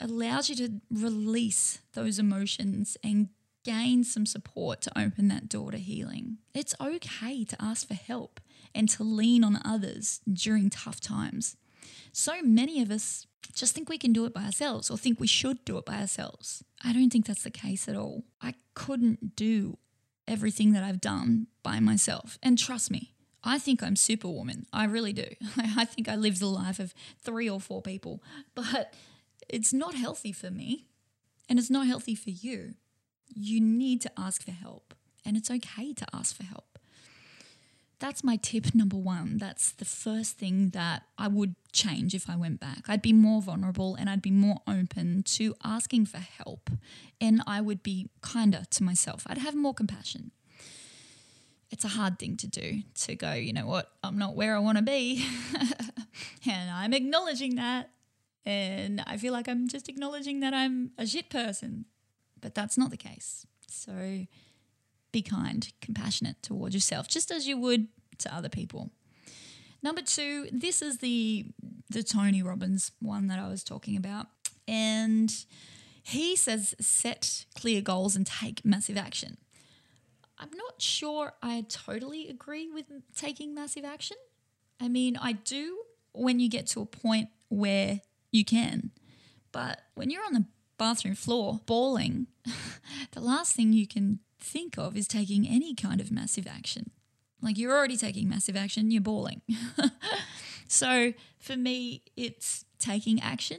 allows 0.00 0.48
you 0.48 0.54
to 0.56 0.80
release 0.92 1.80
those 1.94 2.20
emotions 2.20 2.96
and 3.02 3.30
gain 3.64 4.04
some 4.04 4.26
support 4.26 4.80
to 4.82 4.96
open 4.96 5.26
that 5.28 5.48
door 5.48 5.72
to 5.72 5.78
healing. 5.78 6.38
It's 6.54 6.76
okay 6.80 7.44
to 7.44 7.56
ask 7.60 7.88
for 7.88 7.94
help 7.94 8.40
and 8.76 8.88
to 8.90 9.02
lean 9.02 9.42
on 9.42 9.60
others 9.64 10.20
during 10.32 10.70
tough 10.70 11.00
times. 11.00 11.56
So 12.12 12.42
many 12.42 12.82
of 12.82 12.90
us 12.90 13.26
just 13.54 13.74
think 13.74 13.88
we 13.88 13.98
can 13.98 14.12
do 14.12 14.24
it 14.24 14.34
by 14.34 14.44
ourselves 14.44 14.90
or 14.90 14.98
think 14.98 15.20
we 15.20 15.26
should 15.26 15.64
do 15.64 15.78
it 15.78 15.84
by 15.84 16.00
ourselves. 16.00 16.64
I 16.84 16.92
don't 16.92 17.10
think 17.10 17.26
that's 17.26 17.42
the 17.42 17.50
case 17.50 17.88
at 17.88 17.96
all. 17.96 18.24
I 18.40 18.54
couldn't 18.74 19.36
do 19.36 19.78
everything 20.26 20.72
that 20.72 20.84
I've 20.84 21.00
done 21.00 21.46
by 21.62 21.80
myself. 21.80 22.38
And 22.42 22.58
trust 22.58 22.90
me, 22.90 23.14
I 23.42 23.58
think 23.58 23.82
I'm 23.82 23.96
superwoman. 23.96 24.66
I 24.72 24.84
really 24.84 25.12
do. 25.12 25.26
I 25.56 25.84
think 25.84 26.08
I 26.08 26.16
live 26.16 26.38
the 26.38 26.46
life 26.46 26.78
of 26.78 26.94
three 27.22 27.48
or 27.48 27.60
four 27.60 27.82
people, 27.82 28.22
but 28.54 28.94
it's 29.48 29.72
not 29.72 29.94
healthy 29.94 30.32
for 30.32 30.50
me 30.50 30.86
and 31.48 31.58
it's 31.58 31.70
not 31.70 31.86
healthy 31.86 32.14
for 32.14 32.30
you. 32.30 32.74
You 33.34 33.60
need 33.60 34.00
to 34.02 34.10
ask 34.18 34.42
for 34.42 34.52
help, 34.52 34.94
and 35.24 35.36
it's 35.36 35.50
okay 35.50 35.92
to 35.92 36.06
ask 36.14 36.34
for 36.34 36.44
help 36.44 36.77
that's 38.00 38.22
my 38.22 38.36
tip 38.36 38.74
number 38.74 38.96
one. 38.96 39.38
That's 39.38 39.72
the 39.72 39.84
first 39.84 40.38
thing 40.38 40.70
that 40.70 41.02
I 41.16 41.28
would 41.28 41.54
change 41.72 42.14
if 42.14 42.30
I 42.30 42.36
went 42.36 42.60
back. 42.60 42.84
I'd 42.88 43.02
be 43.02 43.12
more 43.12 43.42
vulnerable 43.42 43.96
and 43.96 44.08
I'd 44.08 44.22
be 44.22 44.30
more 44.30 44.60
open 44.68 45.22
to 45.24 45.54
asking 45.64 46.06
for 46.06 46.18
help. 46.18 46.70
And 47.20 47.42
I 47.46 47.60
would 47.60 47.82
be 47.82 48.08
kinder 48.20 48.62
to 48.70 48.84
myself. 48.84 49.24
I'd 49.26 49.38
have 49.38 49.54
more 49.54 49.74
compassion. 49.74 50.30
It's 51.70 51.84
a 51.84 51.88
hard 51.88 52.18
thing 52.18 52.36
to 52.38 52.46
do 52.46 52.82
to 53.02 53.14
go, 53.14 53.32
you 53.32 53.52
know 53.52 53.66
what, 53.66 53.90
I'm 54.02 54.16
not 54.16 54.36
where 54.36 54.54
I 54.54 54.58
want 54.60 54.78
to 54.78 54.84
be. 54.84 55.26
and 56.48 56.70
I'm 56.70 56.94
acknowledging 56.94 57.56
that. 57.56 57.90
And 58.46 59.02
I 59.06 59.18
feel 59.18 59.32
like 59.32 59.48
I'm 59.48 59.68
just 59.68 59.88
acknowledging 59.88 60.40
that 60.40 60.54
I'm 60.54 60.92
a 60.96 61.06
shit 61.06 61.28
person. 61.28 61.84
But 62.40 62.54
that's 62.54 62.78
not 62.78 62.90
the 62.90 62.96
case. 62.96 63.44
So, 63.68 64.26
be 65.12 65.22
kind, 65.22 65.72
compassionate 65.80 66.42
towards 66.42 66.74
yourself, 66.74 67.08
just 67.08 67.30
as 67.30 67.46
you 67.46 67.58
would 67.58 67.88
to 68.18 68.34
other 68.34 68.48
people. 68.48 68.90
Number 69.82 70.02
two, 70.02 70.48
this 70.52 70.82
is 70.82 70.98
the 70.98 71.46
the 71.90 72.02
Tony 72.02 72.42
Robbins 72.42 72.92
one 73.00 73.28
that 73.28 73.38
I 73.38 73.48
was 73.48 73.64
talking 73.64 73.96
about. 73.96 74.26
And 74.66 75.32
he 76.02 76.36
says 76.36 76.74
set 76.80 77.46
clear 77.54 77.80
goals 77.80 78.16
and 78.16 78.26
take 78.26 78.64
massive 78.64 78.96
action. 78.96 79.38
I'm 80.38 80.50
not 80.54 80.80
sure 80.80 81.32
I 81.42 81.64
totally 81.68 82.28
agree 82.28 82.68
with 82.70 82.86
taking 83.16 83.54
massive 83.54 83.84
action. 83.84 84.16
I 84.80 84.88
mean, 84.88 85.16
I 85.16 85.32
do 85.32 85.78
when 86.12 86.38
you 86.38 86.48
get 86.48 86.66
to 86.68 86.80
a 86.80 86.86
point 86.86 87.28
where 87.48 88.00
you 88.30 88.44
can. 88.44 88.90
But 89.50 89.80
when 89.94 90.10
you're 90.10 90.24
on 90.24 90.34
the 90.34 90.44
bathroom 90.76 91.14
floor 91.14 91.60
bawling, 91.66 92.28
the 93.12 93.20
last 93.20 93.56
thing 93.56 93.72
you 93.72 93.86
can 93.86 94.20
think 94.38 94.78
of 94.78 94.96
is 94.96 95.08
taking 95.08 95.46
any 95.46 95.74
kind 95.74 96.00
of 96.00 96.10
massive 96.10 96.46
action. 96.46 96.90
Like 97.40 97.58
you're 97.58 97.76
already 97.76 97.96
taking 97.96 98.28
massive 98.28 98.56
action, 98.56 98.90
you're 98.90 99.02
bawling. 99.02 99.42
so 100.68 101.12
for 101.38 101.56
me, 101.56 102.02
it's 102.16 102.64
taking 102.78 103.20
action 103.20 103.58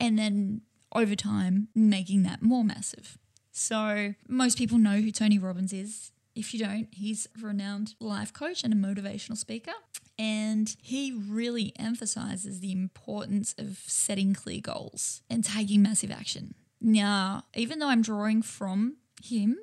and 0.00 0.18
then 0.18 0.62
over 0.94 1.14
time 1.14 1.68
making 1.74 2.22
that 2.24 2.42
more 2.42 2.64
massive. 2.64 3.18
So 3.52 4.14
most 4.28 4.58
people 4.58 4.78
know 4.78 5.00
who 5.00 5.10
Tony 5.10 5.38
Robbins 5.38 5.72
is. 5.72 6.10
If 6.34 6.54
you 6.54 6.64
don't, 6.64 6.88
he's 6.92 7.28
a 7.36 7.46
renowned 7.46 7.94
life 8.00 8.32
coach 8.32 8.64
and 8.64 8.72
a 8.72 8.76
motivational 8.76 9.36
speaker. 9.36 9.72
And 10.18 10.74
he 10.82 11.12
really 11.12 11.72
emphasizes 11.78 12.60
the 12.60 12.72
importance 12.72 13.54
of 13.58 13.82
setting 13.86 14.34
clear 14.34 14.60
goals 14.60 15.22
and 15.28 15.44
taking 15.44 15.82
massive 15.82 16.10
action. 16.10 16.54
Now, 16.80 17.44
even 17.54 17.78
though 17.78 17.88
I'm 17.88 18.02
drawing 18.02 18.42
from 18.42 18.96
him 19.22 19.58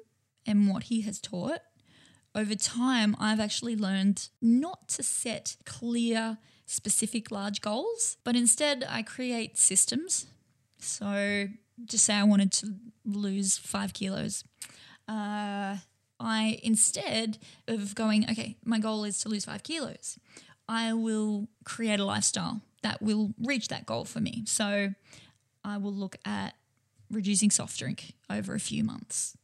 and 0.45 0.69
what 0.69 0.83
he 0.83 1.01
has 1.01 1.19
taught, 1.19 1.61
over 2.35 2.55
time, 2.55 3.15
I've 3.19 3.39
actually 3.39 3.75
learned 3.75 4.29
not 4.41 4.87
to 4.89 5.03
set 5.03 5.57
clear, 5.65 6.37
specific 6.65 7.31
large 7.31 7.61
goals, 7.61 8.17
but 8.23 8.35
instead 8.35 8.85
I 8.87 9.01
create 9.01 9.57
systems. 9.57 10.27
So, 10.79 11.47
just 11.85 12.05
say 12.05 12.13
I 12.13 12.23
wanted 12.23 12.51
to 12.53 12.75
lose 13.03 13.57
five 13.57 13.93
kilos. 13.93 14.43
Uh, 15.07 15.77
I, 16.19 16.59
instead 16.61 17.39
of 17.67 17.95
going, 17.95 18.29
okay, 18.29 18.57
my 18.63 18.77
goal 18.79 19.05
is 19.05 19.19
to 19.21 19.29
lose 19.29 19.45
five 19.45 19.63
kilos, 19.63 20.19
I 20.67 20.93
will 20.93 21.47
create 21.63 21.99
a 21.99 22.05
lifestyle 22.05 22.61
that 22.83 23.01
will 23.01 23.33
reach 23.41 23.69
that 23.69 23.85
goal 23.85 24.05
for 24.05 24.19
me. 24.19 24.43
So, 24.45 24.93
I 25.63 25.77
will 25.77 25.93
look 25.93 26.17
at 26.25 26.53
reducing 27.09 27.49
soft 27.49 27.79
drink 27.79 28.13
over 28.29 28.53
a 28.53 28.59
few 28.59 28.83
months. 28.83 29.35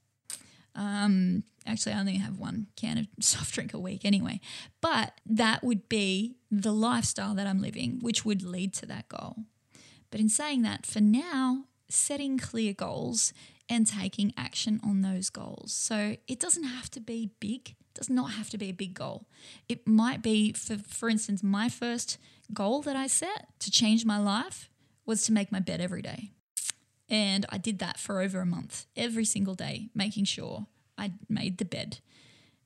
Um, 0.75 1.43
actually, 1.65 1.93
I 1.93 1.99
only 1.99 2.17
have 2.17 2.37
one 2.37 2.67
can 2.75 2.97
of 2.97 3.07
soft 3.19 3.53
drink 3.53 3.73
a 3.73 3.79
week 3.79 4.05
anyway. 4.05 4.39
But 4.81 5.19
that 5.25 5.63
would 5.63 5.89
be 5.89 6.35
the 6.51 6.73
lifestyle 6.73 7.33
that 7.35 7.47
I'm 7.47 7.61
living, 7.61 7.99
which 8.01 8.25
would 8.25 8.43
lead 8.43 8.73
to 8.75 8.85
that 8.87 9.07
goal. 9.09 9.37
But 10.11 10.19
in 10.19 10.29
saying 10.29 10.61
that, 10.61 10.85
for 10.85 11.01
now, 11.01 11.65
setting 11.89 12.37
clear 12.37 12.73
goals 12.73 13.33
and 13.67 13.87
taking 13.87 14.33
action 14.37 14.79
on 14.83 15.01
those 15.01 15.29
goals. 15.29 15.73
So 15.73 16.17
it 16.27 16.39
doesn't 16.39 16.63
have 16.63 16.89
to 16.91 16.99
be 16.99 17.31
big, 17.39 17.69
it 17.69 17.93
does 17.93 18.09
not 18.09 18.31
have 18.33 18.49
to 18.51 18.57
be 18.57 18.69
a 18.69 18.73
big 18.73 18.93
goal. 18.93 19.25
It 19.67 19.87
might 19.87 20.21
be, 20.21 20.53
for, 20.53 20.77
for 20.77 21.09
instance, 21.09 21.41
my 21.41 21.69
first 21.69 22.17
goal 22.53 22.81
that 22.83 22.95
I 22.95 23.07
set 23.07 23.47
to 23.59 23.71
change 23.71 24.05
my 24.05 24.19
life 24.19 24.69
was 25.05 25.23
to 25.23 25.33
make 25.33 25.51
my 25.51 25.59
bed 25.59 25.81
every 25.81 26.01
day. 26.01 26.31
And 27.09 27.45
I 27.49 27.57
did 27.57 27.79
that 27.79 27.99
for 27.99 28.21
over 28.21 28.39
a 28.41 28.45
month, 28.45 28.85
every 28.95 29.25
single 29.25 29.53
day, 29.53 29.89
making 29.93 30.25
sure 30.25 30.65
I 30.97 31.11
made 31.29 31.57
the 31.57 31.65
bed. 31.65 31.99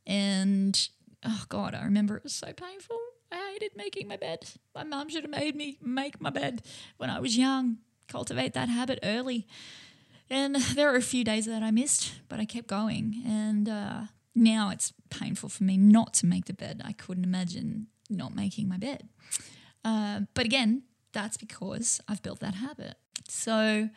And 0.08 0.90
oh 1.26 1.44
God, 1.50 1.76
I 1.76 1.84
remember 1.84 2.16
it 2.16 2.24
was 2.24 2.34
so 2.34 2.54
painful. 2.54 2.98
I 3.32 3.52
hated 3.54 3.76
making 3.76 4.08
my 4.08 4.18
bed. 4.18 4.50
My 4.74 4.84
mum 4.84 5.10
should 5.10 5.24
have 5.24 5.32
made 5.32 5.56
me 5.56 5.78
make 5.82 6.20
my 6.22 6.30
bed 6.30 6.64
when 6.98 7.10
I 7.10 7.20
was 7.20 7.38
young, 7.38 7.78
cultivate 8.08 8.54
that 8.54 8.70
habit 8.70 9.00
early. 9.04 9.48
And 10.30 10.56
there 10.56 10.92
were 10.92 10.98
a 10.98 11.02
few 11.02 11.24
days 11.24 11.46
that 11.46 11.64
I 11.64 11.72
missed, 11.72 12.14
but 12.30 12.40
I 12.40 12.46
kept 12.46 12.68
going. 12.68 13.22
And 13.26 13.68
uh, 13.68 14.02
now 14.36 14.70
it's 14.70 14.94
painful 15.10 15.50
for 15.50 15.64
me 15.64 15.78
not 15.78 16.14
to 16.16 16.26
make 16.26 16.46
the 16.46 16.54
bed. 16.54 16.82
I 16.86 16.94
couldn't 16.94 17.24
imagine 17.24 17.88
not 18.10 18.36
making 18.36 18.68
my 18.68 18.78
bed. 18.78 19.08
Uh, 19.84 20.22
but 20.34 20.46
again, 20.46 20.84
that's 21.14 21.38
because 21.38 22.02
I've 22.08 22.22
built 22.22 22.40
that 22.40 22.56
habit. 22.56 22.96
So 23.28 23.90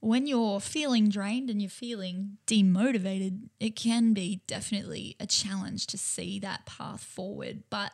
when 0.00 0.26
you're 0.26 0.60
feeling 0.60 1.08
drained 1.08 1.50
and 1.50 1.60
you're 1.60 1.68
feeling 1.68 2.38
demotivated, 2.46 3.48
it 3.58 3.74
can 3.74 4.12
be 4.12 4.42
definitely 4.46 5.16
a 5.18 5.26
challenge 5.26 5.86
to 5.88 5.98
see 5.98 6.38
that 6.38 6.66
path 6.66 7.02
forward. 7.02 7.64
But 7.68 7.92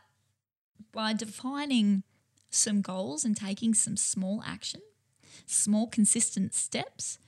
by 0.92 1.14
defining 1.14 2.02
some 2.50 2.82
goals 2.82 3.25
and 3.25 3.37
taking 3.37 3.75
some 3.75 3.96
small 3.96 4.42
action, 4.46 4.82
small 5.46 5.87
consistent 5.87 6.54
steps, 6.54 7.18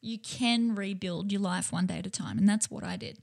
you 0.00 0.18
can 0.18 0.74
rebuild 0.74 1.32
your 1.32 1.40
life 1.40 1.72
one 1.72 1.86
day 1.86 1.98
at 1.98 2.06
a 2.06 2.10
time. 2.10 2.38
And 2.38 2.48
that's 2.48 2.70
what 2.70 2.84
I 2.84 2.96
did. 2.96 3.18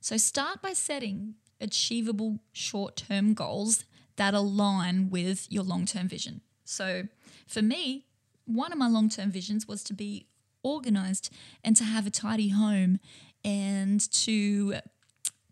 So 0.00 0.16
start 0.16 0.60
by 0.60 0.72
setting 0.72 1.34
achievable 1.60 2.40
short 2.52 2.96
term 2.96 3.34
goals 3.34 3.84
that 4.16 4.34
align 4.34 5.10
with 5.10 5.50
your 5.50 5.62
long 5.62 5.86
term 5.86 6.08
vision. 6.08 6.40
So 6.64 7.04
for 7.46 7.62
me, 7.62 8.06
one 8.44 8.72
of 8.72 8.78
my 8.78 8.88
long 8.88 9.08
term 9.08 9.30
visions 9.30 9.66
was 9.66 9.82
to 9.84 9.94
be 9.94 10.26
organized 10.62 11.30
and 11.64 11.76
to 11.76 11.84
have 11.84 12.06
a 12.06 12.10
tidy 12.10 12.48
home 12.48 12.98
and 13.44 14.10
to 14.12 14.74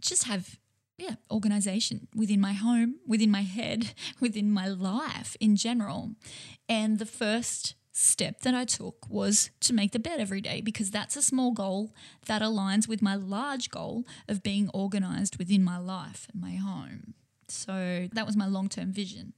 just 0.01 0.25
have 0.25 0.59
yeah, 0.99 1.15
organization 1.31 2.09
within 2.15 2.41
my 2.41 2.53
home, 2.53 2.97
within 3.07 3.31
my 3.31 3.43
head, 3.43 3.95
within 4.21 4.53
my 4.53 4.69
life 4.69 5.35
in 5.41 5.57
general. 5.57 6.11
And 6.69 6.99
the 6.99 7.07
first 7.07 7.75
step 7.93 8.41
that 8.41 8.55
I 8.55 8.65
took 8.65 9.09
was 9.09 9.51
to 9.61 9.73
make 9.73 9.93
the 9.93 9.99
bed 9.99 10.21
every 10.21 10.41
day 10.41 10.61
because 10.61 10.91
that's 10.91 11.17
a 11.17 11.23
small 11.23 11.53
goal 11.53 11.93
that 12.27 12.43
aligns 12.43 12.87
with 12.87 13.03
my 13.03 13.15
large 13.15 13.71
goal 13.71 14.05
of 14.29 14.43
being 14.43 14.71
organized 14.73 15.39
within 15.39 15.65
my 15.65 15.79
life 15.79 16.27
and 16.33 16.41
my 16.41 16.53
home. 16.53 17.15
So 17.49 18.09
that 18.13 18.27
was 18.27 18.37
my 18.37 18.47
long 18.47 18.69
term 18.69 18.93
vision. 18.93 19.33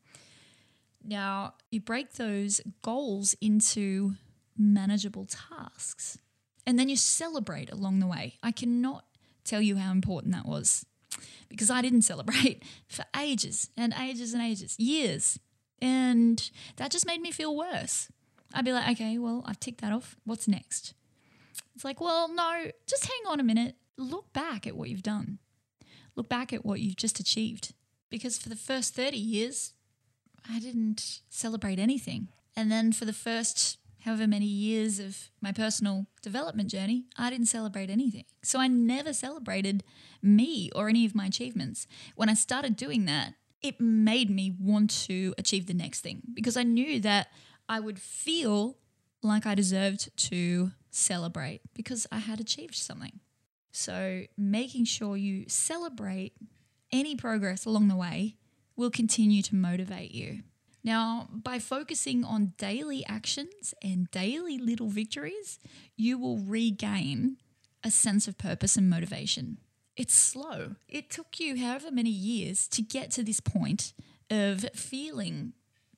Now, 1.05 1.55
you 1.71 1.81
break 1.81 2.15
those 2.15 2.61
goals 2.83 3.35
into 3.41 4.15
manageable 4.57 5.27
tasks 5.27 6.19
and 6.67 6.79
then 6.79 6.89
you 6.89 6.97
celebrate 6.97 7.71
along 7.73 7.99
the 7.99 8.07
way. 8.07 8.39
I 8.43 8.53
cannot 8.53 9.05
tell 9.45 9.61
you 9.61 9.77
how 9.77 9.91
important 9.91 10.33
that 10.35 10.47
was 10.47 10.87
because 11.49 11.71
I 11.71 11.83
didn't 11.83 12.03
celebrate 12.03 12.63
for 12.89 13.05
ages 13.19 13.71
and 13.77 13.95
ages 14.01 14.33
and 14.33 14.43
ages, 14.43 14.79
years. 14.79 15.39
And 15.81 16.51
that 16.77 16.91
just 16.91 17.07
made 17.07 17.21
me 17.21 17.33
feel 17.33 17.57
worse. 17.57 18.09
I'd 18.55 18.65
be 18.65 18.73
like, 18.73 18.91
okay, 18.93 19.19
well, 19.19 19.43
I've 19.47 19.59
ticked 19.59 19.81
that 19.81 19.93
off. 19.93 20.17
What's 20.25 20.47
next? 20.47 20.95
It's 21.75 21.85
like, 21.85 22.01
well, 22.01 22.33
no, 22.33 22.71
just 22.87 23.05
hang 23.07 23.33
on 23.33 23.41
a 23.41 23.45
minute. 23.45 23.77
Look 23.97 24.33
back 24.33 24.67
at 24.67 24.77
what 24.77 24.91
you've 24.91 25.03
done. 25.03 25.39
Look 26.15 26.29
back 26.29 26.53
at 26.53 26.65
what 26.65 26.81
you've 26.81 26.97
just 26.97 27.19
achieved. 27.19 27.75
Because 28.11 28.39
for 28.39 28.49
the 28.49 28.57
first 28.57 28.95
30 28.95 29.17
years, 29.17 29.73
I 30.49 30.59
didn't 30.59 31.21
celebrate 31.29 31.79
anything. 31.79 32.29
And 32.57 32.71
then 32.71 32.93
for 32.93 33.05
the 33.05 33.13
first 33.13 33.79
however 34.05 34.27
many 34.27 34.47
years 34.47 34.99
of 34.99 35.31
my 35.41 35.53
personal 35.53 36.07
development 36.23 36.69
journey, 36.71 37.05
I 37.17 37.31
didn't 37.31 37.47
celebrate 37.47 37.89
anything. 37.89 38.25
So 38.43 38.59
I 38.59 38.67
never 38.67 39.13
celebrated 39.13 39.85
me 40.21 40.71
or 40.75 40.89
any 40.89 41.07
of 41.07 41.15
my 41.15 41.27
achievements. 41.27 41.87
When 42.17 42.29
I 42.29 42.35
started 42.35 42.77
doing 42.77 43.05
that, 43.05 43.35
it 43.63 43.81
made 43.81 44.29
me 44.29 44.55
want 44.59 44.91
to 45.07 45.35
achieve 45.39 45.67
the 45.67 45.75
next 45.75 46.01
thing 46.01 46.23
because 46.35 46.57
I 46.57 46.65
knew 46.65 47.01
that 47.01 47.29
I 47.69 47.79
would 47.79 48.01
feel 48.01 48.77
like 49.23 49.47
I 49.47 49.55
deserved 49.55 50.11
to 50.29 50.73
celebrate 50.91 51.61
because 51.75 52.07
I 52.11 52.19
had 52.19 52.41
achieved 52.41 52.75
something. 52.75 53.21
So 53.71 54.25
making 54.37 54.85
sure 54.87 55.17
you 55.17 55.45
celebrate 55.49 56.35
any 56.91 57.15
progress 57.15 57.65
along 57.65 57.89
the 57.89 57.97
way 57.97 58.37
will 58.83 58.91
continue 58.91 59.43
to 59.43 59.55
motivate 59.55 60.11
you. 60.11 60.41
Now, 60.83 61.29
by 61.33 61.61
focusing 61.61 62.25
on 62.25 62.55
daily 62.59 63.07
actions 63.07 63.73
and 63.81 64.11
daily 64.11 64.59
little 64.59 64.89
victories, 64.89 65.61
you 65.97 66.19
will 66.19 66.39
regain 66.39 67.37
a 67.85 67.91
sense 67.93 68.27
of 68.27 68.37
purpose 68.37 68.77
and 68.77 68.91
motivation. 68.91 69.59
It's 69.97 70.15
slow. 70.15 70.75
It 70.89 71.11
took 71.11 71.39
you 71.39 71.57
however 71.57 71.93
many 71.93 72.11
years 72.11 72.67
to 72.69 72.83
get 72.83 73.13
to 73.13 73.23
this 73.23 73.39
point 73.39 73.93
of 74.29 74.67
feeling 74.75 75.53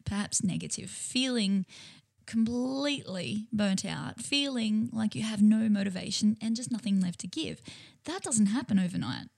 perhaps 0.04 0.44
negative, 0.44 0.90
feeling 0.90 1.64
completely 2.26 3.46
burnt 3.50 3.86
out, 3.86 4.20
feeling 4.20 4.90
like 4.92 5.14
you 5.14 5.22
have 5.22 5.40
no 5.40 5.70
motivation 5.70 6.36
and 6.42 6.54
just 6.54 6.70
nothing 6.70 7.00
left 7.00 7.20
to 7.20 7.26
give. 7.26 7.62
That 8.04 8.22
doesn't 8.22 8.46
happen 8.46 8.78
overnight. 8.78 9.28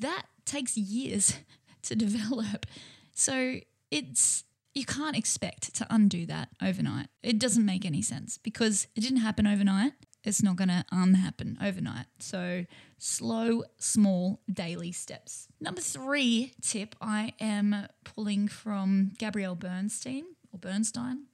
That 0.00 0.26
takes 0.44 0.76
years 0.76 1.38
to 1.86 1.96
develop. 1.96 2.66
So 3.14 3.60
it's 3.90 4.44
you 4.74 4.84
can't 4.84 5.16
expect 5.16 5.74
to 5.76 5.86
undo 5.88 6.26
that 6.26 6.50
overnight. 6.62 7.08
It 7.22 7.38
doesn't 7.38 7.64
make 7.64 7.86
any 7.86 8.02
sense 8.02 8.36
because 8.36 8.86
it 8.94 9.00
didn't 9.00 9.20
happen 9.20 9.46
overnight. 9.46 9.92
It's 10.22 10.42
not 10.42 10.56
going 10.56 10.68
to 10.68 10.84
unhappen 10.92 11.56
overnight. 11.62 12.06
So, 12.18 12.66
slow, 12.98 13.62
small, 13.78 14.40
daily 14.52 14.92
steps. 14.92 15.46
Number 15.60 15.80
three 15.80 16.52
tip 16.60 16.94
I 17.00 17.32
am 17.40 17.86
pulling 18.04 18.48
from 18.48 19.12
Gabrielle 19.18 19.54
Bernstein 19.54 20.24
or 20.52 20.58
Bernstein, 20.58 21.26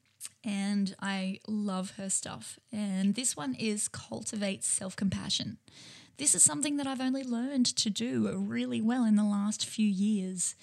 and 0.44 0.94
I 1.00 1.40
love 1.48 1.92
her 1.96 2.10
stuff. 2.10 2.58
And 2.70 3.14
this 3.14 3.34
one 3.34 3.54
is 3.54 3.88
cultivate 3.88 4.62
self 4.62 4.94
compassion. 4.94 5.56
This 6.18 6.34
is 6.34 6.42
something 6.42 6.76
that 6.76 6.86
I've 6.86 7.00
only 7.00 7.24
learned 7.24 7.66
to 7.76 7.90
do 7.90 8.32
really 8.36 8.80
well 8.80 9.04
in 9.04 9.16
the 9.16 9.24
last 9.24 9.66
few 9.66 9.86
years. 9.86 10.54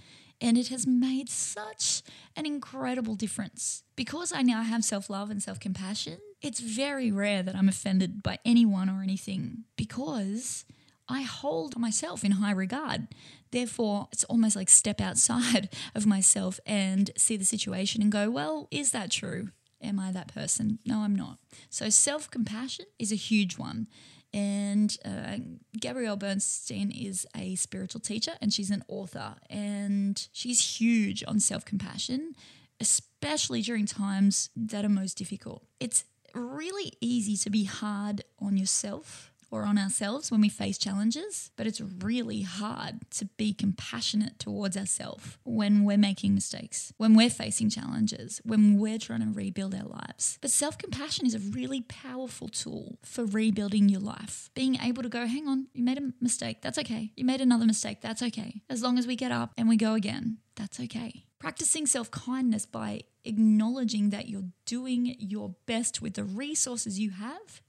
And 0.41 0.57
it 0.57 0.69
has 0.69 0.87
made 0.87 1.29
such 1.29 2.01
an 2.35 2.45
incredible 2.45 3.15
difference. 3.15 3.83
Because 3.95 4.31
I 4.31 4.41
now 4.41 4.61
have 4.61 4.85
self 4.85 5.09
love 5.09 5.29
and 5.29 5.43
self 5.43 5.59
compassion, 5.59 6.19
it's 6.41 6.61
very 6.61 7.11
rare 7.11 7.43
that 7.43 7.55
I'm 7.55 7.67
offended 7.67 8.23
by 8.23 8.39
anyone 8.45 8.89
or 8.89 9.01
anything 9.01 9.65
because 9.75 10.63
I 11.09 11.23
hold 11.23 11.77
myself 11.77 12.23
in 12.23 12.33
high 12.33 12.51
regard. 12.51 13.07
Therefore, 13.51 14.07
it's 14.11 14.23
almost 14.25 14.55
like 14.55 14.69
step 14.69 15.01
outside 15.01 15.69
of 15.95 16.05
myself 16.05 16.59
and 16.65 17.11
see 17.17 17.35
the 17.35 17.45
situation 17.45 18.01
and 18.01 18.11
go, 18.11 18.29
well, 18.29 18.67
is 18.71 18.91
that 18.91 19.11
true? 19.11 19.49
Am 19.81 19.99
I 19.99 20.11
that 20.11 20.33
person? 20.33 20.79
No, 20.85 20.99
I'm 20.99 21.15
not. 21.15 21.39
So, 21.69 21.89
self 21.89 22.29
compassion 22.29 22.85
is 22.99 23.11
a 23.11 23.15
huge 23.15 23.57
one. 23.57 23.87
And 24.33 24.95
uh, 25.03 25.37
Gabrielle 25.79 26.17
Bernstein 26.17 26.91
is 26.91 27.25
a 27.35 27.55
spiritual 27.55 28.01
teacher 28.01 28.33
and 28.41 28.53
she's 28.53 28.69
an 28.69 28.83
author. 28.87 29.35
And 29.49 30.27
she's 30.31 30.79
huge 30.79 31.23
on 31.27 31.39
self 31.39 31.65
compassion, 31.65 32.35
especially 32.79 33.61
during 33.61 33.85
times 33.85 34.49
that 34.55 34.85
are 34.85 34.89
most 34.89 35.17
difficult. 35.17 35.65
It's 35.79 36.05
really 36.33 36.93
easy 37.01 37.35
to 37.37 37.49
be 37.49 37.63
hard 37.63 38.23
on 38.39 38.55
yourself 38.55 39.28
or 39.51 39.63
on 39.63 39.77
ourselves 39.77 40.31
when 40.31 40.41
we 40.41 40.49
face 40.49 40.77
challenges, 40.77 41.51
but 41.55 41.67
it's 41.67 41.81
really 41.81 42.41
hard 42.41 43.09
to 43.11 43.25
be 43.25 43.53
compassionate 43.53 44.39
towards 44.39 44.77
ourselves 44.77 45.37
when 45.43 45.83
we're 45.83 45.97
making 45.97 46.33
mistakes, 46.33 46.93
when 46.97 47.15
we're 47.15 47.29
facing 47.29 47.69
challenges, 47.69 48.41
when 48.43 48.77
we're 48.77 48.97
trying 48.97 49.21
to 49.21 49.31
rebuild 49.31 49.73
our 49.73 49.87
lives. 49.87 50.37
But 50.41 50.51
self 50.51 50.77
compassion 50.77 51.25
is 51.25 51.35
a 51.35 51.39
really 51.39 51.81
powerful 51.81 52.47
tool 52.47 52.97
for 53.03 53.25
rebuilding 53.25 53.89
your 53.89 54.01
life. 54.01 54.49
Being 54.53 54.75
able 54.75 55.03
to 55.03 55.09
go, 55.09 55.25
hang 55.25 55.47
on, 55.47 55.67
you 55.73 55.83
made 55.83 55.97
a 55.97 56.13
mistake, 56.21 56.61
that's 56.61 56.77
okay. 56.77 57.11
You 57.15 57.25
made 57.25 57.41
another 57.41 57.65
mistake, 57.65 58.01
that's 58.01 58.21
okay. 58.21 58.61
As 58.69 58.83
long 58.83 58.97
as 58.97 59.07
we 59.07 59.15
get 59.15 59.31
up 59.31 59.53
and 59.57 59.67
we 59.67 59.77
go 59.77 59.93
again, 59.93 60.37
that's 60.55 60.79
okay. 60.79 61.25
Practicing 61.39 61.85
self 61.85 62.11
kindness 62.11 62.65
by 62.65 63.01
acknowledging 63.23 64.09
that 64.09 64.27
you're 64.27 64.49
doing 64.65 65.15
your 65.19 65.55
best 65.65 66.01
with 66.01 66.15
the 66.15 66.23
resources 66.23 66.99
you 66.99 67.11
have 67.11 67.61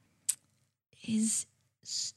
is 1.06 1.46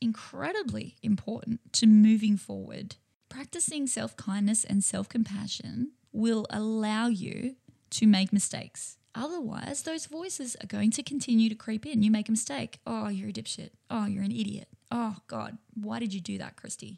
incredibly 0.01 0.95
important 1.01 1.59
to 1.73 1.87
moving 1.87 2.37
forward. 2.37 2.95
Practicing 3.29 3.87
self 3.87 4.15
kindness 4.15 4.63
and 4.63 4.83
self 4.83 5.09
compassion 5.09 5.91
will 6.11 6.45
allow 6.49 7.07
you 7.07 7.55
to 7.91 8.07
make 8.07 8.31
mistakes. 8.33 8.97
Otherwise, 9.15 9.83
those 9.83 10.07
voices 10.07 10.55
are 10.61 10.67
going 10.67 10.89
to 10.91 11.03
continue 11.03 11.49
to 11.49 11.55
creep 11.55 11.85
in. 11.85 12.01
You 12.01 12.09
make 12.09 12.27
a 12.27 12.31
mistake. 12.31 12.79
Oh, 12.87 13.09
you're 13.09 13.29
a 13.29 13.33
dipshit. 13.33 13.69
Oh, 13.89 14.05
you're 14.05 14.23
an 14.23 14.31
idiot. 14.31 14.67
Oh, 14.89 15.17
God, 15.27 15.57
why 15.75 15.99
did 15.99 16.13
you 16.13 16.19
do 16.19 16.37
that, 16.39 16.55
Kristy? 16.55 16.97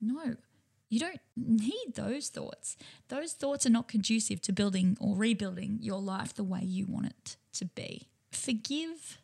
No, 0.00 0.36
you 0.88 1.00
don't 1.00 1.20
need 1.36 1.94
those 1.94 2.28
thoughts. 2.28 2.76
Those 3.08 3.32
thoughts 3.32 3.66
are 3.66 3.70
not 3.70 3.88
conducive 3.88 4.40
to 4.42 4.52
building 4.52 4.96
or 5.00 5.16
rebuilding 5.16 5.78
your 5.80 6.00
life 6.00 6.34
the 6.34 6.44
way 6.44 6.60
you 6.62 6.86
want 6.86 7.06
it 7.06 7.36
to 7.54 7.64
be. 7.64 8.08
Forgive 8.30 9.18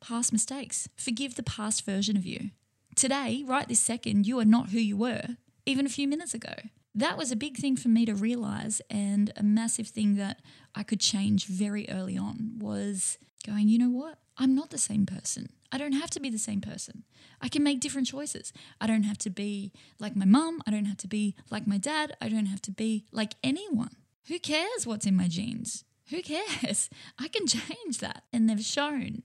past 0.00 0.32
mistakes. 0.32 0.88
Forgive 0.96 1.34
the 1.34 1.42
past 1.42 1.84
version 1.84 2.16
of 2.16 2.26
you. 2.26 2.50
Today, 2.94 3.44
right 3.46 3.68
this 3.68 3.80
second, 3.80 4.26
you 4.26 4.38
are 4.38 4.44
not 4.44 4.70
who 4.70 4.78
you 4.78 4.96
were 4.96 5.36
even 5.66 5.84
a 5.84 5.90
few 5.90 6.08
minutes 6.08 6.32
ago. 6.32 6.54
That 6.94 7.18
was 7.18 7.30
a 7.30 7.36
big 7.36 7.58
thing 7.58 7.76
for 7.76 7.88
me 7.88 8.06
to 8.06 8.14
realize 8.14 8.80
and 8.88 9.30
a 9.36 9.42
massive 9.42 9.88
thing 9.88 10.16
that 10.16 10.40
I 10.74 10.82
could 10.82 11.00
change 11.00 11.46
very 11.46 11.86
early 11.90 12.16
on 12.16 12.52
was 12.58 13.18
going, 13.46 13.68
you 13.68 13.78
know 13.78 13.90
what? 13.90 14.18
I'm 14.38 14.54
not 14.54 14.70
the 14.70 14.78
same 14.78 15.04
person. 15.04 15.50
I 15.70 15.78
don't 15.78 15.92
have 15.92 16.10
to 16.10 16.20
be 16.20 16.30
the 16.30 16.38
same 16.38 16.60
person. 16.60 17.04
I 17.40 17.48
can 17.48 17.62
make 17.62 17.80
different 17.80 18.06
choices. 18.06 18.52
I 18.80 18.86
don't 18.86 19.02
have 19.02 19.18
to 19.18 19.30
be 19.30 19.72
like 19.98 20.16
my 20.16 20.24
mum. 20.24 20.62
I 20.66 20.70
don't 20.70 20.84
have 20.86 20.96
to 20.98 21.08
be 21.08 21.34
like 21.50 21.66
my 21.66 21.76
dad. 21.78 22.16
I 22.20 22.28
don't 22.28 22.46
have 22.46 22.62
to 22.62 22.70
be 22.70 23.04
like 23.12 23.34
anyone. 23.42 23.96
Who 24.28 24.38
cares 24.38 24.86
what's 24.86 25.06
in 25.06 25.16
my 25.16 25.28
genes? 25.28 25.84
Who 26.10 26.22
cares? 26.22 26.88
I 27.18 27.28
can 27.28 27.46
change 27.46 27.98
that. 27.98 28.22
And 28.32 28.48
they've 28.48 28.60
shown 28.60 29.22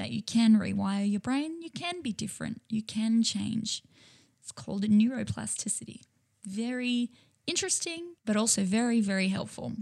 that 0.00 0.12
you 0.12 0.22
can 0.22 0.58
rewire 0.58 1.08
your 1.08 1.20
brain, 1.20 1.60
you 1.60 1.68
can 1.68 2.00
be 2.00 2.10
different, 2.10 2.62
you 2.70 2.82
can 2.82 3.22
change. 3.22 3.82
It's 4.40 4.50
called 4.50 4.84
neuroplasticity. 4.84 6.00
Very 6.42 7.10
interesting, 7.46 8.14
but 8.24 8.34
also 8.34 8.62
very, 8.62 9.02
very 9.02 9.28
helpful. 9.28 9.72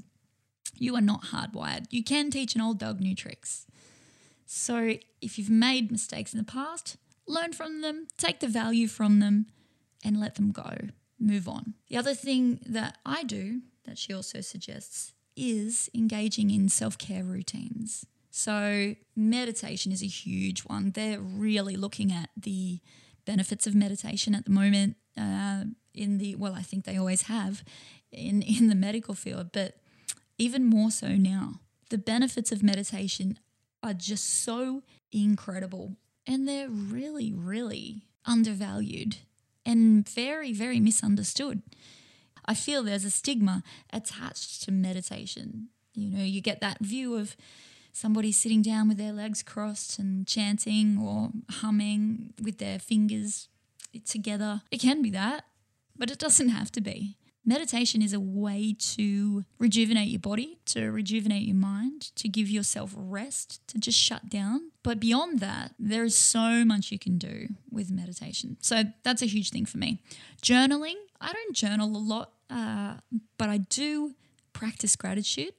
You 0.74 0.96
are 0.96 1.00
not 1.00 1.26
hardwired. 1.26 1.86
You 1.90 2.02
can 2.02 2.32
teach 2.32 2.56
an 2.56 2.60
old 2.60 2.80
dog 2.80 2.98
new 2.98 3.14
tricks. 3.14 3.66
So 4.44 4.94
if 5.20 5.38
you've 5.38 5.50
made 5.50 5.92
mistakes 5.92 6.34
in 6.34 6.38
the 6.38 6.44
past, 6.44 6.96
learn 7.28 7.52
from 7.52 7.82
them, 7.82 8.08
take 8.16 8.40
the 8.40 8.48
value 8.48 8.88
from 8.88 9.20
them, 9.20 9.46
and 10.04 10.18
let 10.18 10.34
them 10.34 10.50
go. 10.50 10.88
Move 11.20 11.48
on. 11.48 11.74
The 11.88 11.96
other 11.96 12.14
thing 12.14 12.58
that 12.66 12.98
I 13.06 13.22
do 13.22 13.60
that 13.84 13.98
she 13.98 14.12
also 14.12 14.40
suggests 14.40 15.12
is 15.36 15.88
engaging 15.94 16.50
in 16.50 16.68
self 16.68 16.98
care 16.98 17.22
routines. 17.22 18.04
So, 18.38 18.94
meditation 19.16 19.90
is 19.90 20.00
a 20.00 20.06
huge 20.06 20.60
one. 20.60 20.92
They're 20.92 21.18
really 21.18 21.74
looking 21.74 22.12
at 22.12 22.30
the 22.36 22.78
benefits 23.24 23.66
of 23.66 23.74
meditation 23.74 24.32
at 24.32 24.44
the 24.44 24.52
moment 24.52 24.94
uh, 25.20 25.64
in 25.92 26.18
the, 26.18 26.36
well, 26.36 26.54
I 26.54 26.62
think 26.62 26.84
they 26.84 26.96
always 26.96 27.22
have 27.22 27.64
in, 28.12 28.42
in 28.42 28.68
the 28.68 28.76
medical 28.76 29.14
field, 29.14 29.50
but 29.52 29.80
even 30.38 30.64
more 30.64 30.92
so 30.92 31.16
now. 31.16 31.54
The 31.90 31.98
benefits 31.98 32.52
of 32.52 32.62
meditation 32.62 33.40
are 33.82 33.92
just 33.92 34.44
so 34.44 34.84
incredible 35.10 35.96
and 36.24 36.46
they're 36.46 36.70
really, 36.70 37.32
really 37.32 38.04
undervalued 38.24 39.16
and 39.66 40.08
very, 40.08 40.52
very 40.52 40.78
misunderstood. 40.78 41.62
I 42.46 42.54
feel 42.54 42.84
there's 42.84 43.04
a 43.04 43.10
stigma 43.10 43.64
attached 43.92 44.62
to 44.62 44.70
meditation. 44.70 45.70
You 45.92 46.16
know, 46.16 46.22
you 46.22 46.40
get 46.40 46.60
that 46.60 46.78
view 46.78 47.16
of 47.16 47.34
somebody 47.98 48.30
sitting 48.30 48.62
down 48.62 48.88
with 48.88 48.96
their 48.96 49.12
legs 49.12 49.42
crossed 49.42 49.98
and 49.98 50.26
chanting 50.26 50.98
or 50.98 51.30
humming 51.50 52.32
with 52.40 52.58
their 52.58 52.78
fingers 52.78 53.48
together. 54.06 54.62
It 54.70 54.80
can 54.80 55.02
be 55.02 55.10
that, 55.10 55.44
but 55.96 56.10
it 56.10 56.18
doesn't 56.18 56.50
have 56.50 56.70
to 56.72 56.80
be. 56.80 57.16
Meditation 57.44 58.02
is 58.02 58.12
a 58.12 58.20
way 58.20 58.76
to 58.78 59.44
rejuvenate 59.58 60.08
your 60.08 60.20
body, 60.20 60.58
to 60.66 60.90
rejuvenate 60.90 61.46
your 61.46 61.56
mind, 61.56 62.14
to 62.14 62.28
give 62.28 62.48
yourself 62.48 62.94
rest, 62.94 63.66
to 63.68 63.78
just 63.78 63.98
shut 63.98 64.28
down. 64.28 64.70
But 64.82 65.00
beyond 65.00 65.40
that, 65.40 65.72
there 65.78 66.04
is 66.04 66.16
so 66.16 66.64
much 66.64 66.92
you 66.92 66.98
can 66.98 67.16
do 67.16 67.48
with 67.70 67.90
meditation. 67.90 68.58
So 68.60 68.84
that's 69.02 69.22
a 69.22 69.26
huge 69.26 69.50
thing 69.50 69.64
for 69.64 69.78
me. 69.78 69.98
Journaling, 70.42 70.96
I 71.20 71.32
don't 71.32 71.56
journal 71.56 71.96
a 71.96 71.98
lot, 71.98 72.32
uh, 72.50 72.96
but 73.38 73.48
I 73.48 73.58
do 73.58 74.14
practice 74.52 74.94
gratitude. 74.94 75.54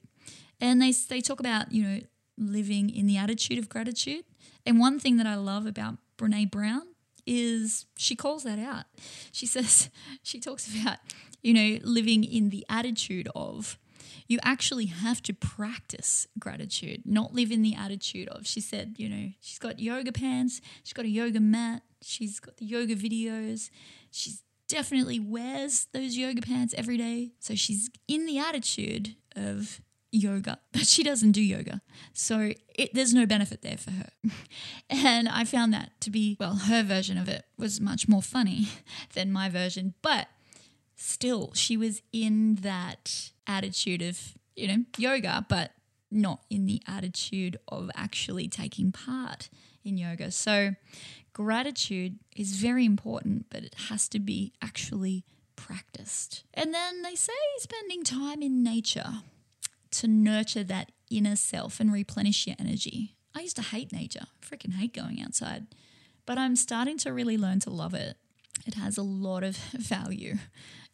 And 0.61 0.81
they, 0.81 0.91
they 0.91 1.21
talk 1.21 1.39
about, 1.39 1.71
you 1.71 1.83
know, 1.83 1.99
living 2.39 2.89
in 2.89 3.05
the 3.05 3.17
attitude 3.17 3.57
of 3.57 3.69
gratitude. 3.69 4.23
And 4.65 4.79
one 4.79 4.99
thing 4.99 5.17
that 5.17 5.27
I 5.27 5.35
love 5.35 5.65
about 5.65 5.97
Brene 6.17 6.49
Brown 6.49 6.83
is 7.25 7.85
she 7.97 8.15
calls 8.15 8.43
that 8.43 8.59
out. 8.59 8.85
She 9.31 9.45
says, 9.45 9.89
she 10.23 10.39
talks 10.39 10.67
about 10.67 10.97
you 11.41 11.53
know, 11.53 11.79
living 11.83 12.23
in 12.23 12.49
the 12.49 12.65
attitude 12.69 13.27
of, 13.35 13.77
you 14.27 14.39
actually 14.43 14.85
have 14.87 15.21
to 15.23 15.33
practice 15.33 16.27
gratitude, 16.37 17.01
not 17.05 17.33
live 17.33 17.51
in 17.51 17.61
the 17.61 17.75
attitude 17.75 18.27
of. 18.29 18.45
She 18.45 18.61
said, 18.61 18.95
you 18.97 19.09
know, 19.09 19.31
she's 19.41 19.59
got 19.59 19.79
yoga 19.79 20.11
pants, 20.11 20.61
she's 20.83 20.93
got 20.93 21.05
a 21.05 21.09
yoga 21.09 21.39
mat, 21.39 21.81
she's 22.01 22.39
got 22.39 22.57
the 22.57 22.65
yoga 22.65 22.95
videos, 22.95 23.69
she's 24.11 24.43
definitely 24.67 25.19
wears 25.19 25.87
those 25.93 26.15
yoga 26.15 26.41
pants 26.41 26.75
every 26.77 26.97
day. 26.97 27.31
So 27.39 27.55
she's 27.55 27.89
in 28.07 28.25
the 28.27 28.37
attitude 28.37 29.15
of 29.35 29.81
yoga, 30.11 30.59
but 30.71 30.85
she 30.85 31.03
doesn't 31.03 31.31
do 31.31 31.41
yoga. 31.41 31.81
So 32.13 32.53
it, 32.75 32.93
there's 32.93 33.13
no 33.13 33.25
benefit 33.25 33.61
there 33.61 33.77
for 33.77 33.91
her. 33.91 34.09
and 34.89 35.27
I 35.29 35.43
found 35.43 35.73
that 35.73 35.99
to 36.01 36.09
be, 36.09 36.37
well, 36.39 36.55
her 36.55 36.83
version 36.83 37.17
of 37.17 37.27
it 37.27 37.45
was 37.57 37.79
much 37.79 38.07
more 38.07 38.21
funny 38.21 38.69
than 39.13 39.31
my 39.31 39.49
version. 39.49 39.93
But 40.01 40.27
still 40.95 41.51
she 41.53 41.77
was 41.77 42.01
in 42.11 42.55
that 42.55 43.31
attitude 43.47 44.01
of, 44.01 44.37
you 44.55 44.67
know, 44.67 44.85
yoga, 44.97 45.45
but 45.47 45.71
not 46.11 46.41
in 46.49 46.65
the 46.65 46.81
attitude 46.87 47.57
of 47.67 47.89
actually 47.95 48.47
taking 48.47 48.91
part 48.91 49.49
in 49.83 49.97
yoga. 49.97 50.31
So, 50.31 50.75
gratitude 51.33 52.17
is 52.35 52.55
very 52.55 52.83
important, 52.83 53.45
but 53.49 53.63
it 53.63 53.75
has 53.89 54.09
to 54.09 54.19
be 54.19 54.51
actually 54.61 55.23
practiced. 55.55 56.43
And 56.53 56.73
then 56.73 57.03
they 57.03 57.15
say 57.15 57.33
spending 57.59 58.03
time 58.03 58.41
in 58.41 58.63
nature 58.63 59.21
to 59.91 60.07
nurture 60.07 60.63
that 60.63 60.91
inner 61.09 61.35
self 61.35 61.79
and 61.79 61.91
replenish 61.91 62.47
your 62.47 62.55
energy. 62.59 63.15
I 63.35 63.41
used 63.41 63.55
to 63.57 63.61
hate 63.61 63.91
nature, 63.91 64.25
freaking 64.41 64.73
hate 64.73 64.93
going 64.93 65.21
outside, 65.21 65.67
but 66.25 66.37
I'm 66.37 66.55
starting 66.55 66.97
to 66.99 67.13
really 67.13 67.37
learn 67.37 67.59
to 67.61 67.69
love 67.69 67.93
it. 67.93 68.17
It 68.65 68.73
has 68.75 68.97
a 68.97 69.03
lot 69.03 69.43
of 69.43 69.55
value 69.73 70.37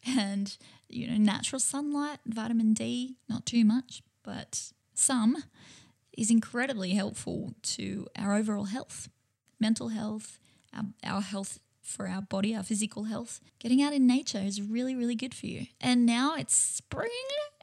and 0.06 0.58
you 0.88 1.08
know 1.08 1.18
natural 1.18 1.60
sunlight 1.60 2.20
vitamin 2.26 2.74
d 2.74 3.16
not 3.28 3.46
too 3.46 3.66
much 3.66 4.02
but 4.24 4.72
some 4.94 5.44
is 6.18 6.30
incredibly 6.30 6.92
helpful 6.92 7.54
to 7.62 8.08
our 8.18 8.36
overall 8.36 8.66
health 8.66 9.10
mental 9.60 9.90
health 9.90 10.38
our, 10.74 10.84
our 11.04 11.22
health 11.22 11.60
for 11.86 12.08
our 12.08 12.22
body 12.22 12.56
our 12.56 12.64
physical 12.64 13.06
health 13.06 13.40
getting 13.60 13.82
out 13.82 13.94
in 13.94 14.08
nature 14.08 14.40
is 14.40 14.62
really 14.62 14.96
really 14.96 15.16
good 15.16 15.34
for 15.34 15.46
you 15.46 15.68
and 15.80 16.06
now 16.06 16.36
it's 16.36 16.56
spring 16.56 17.10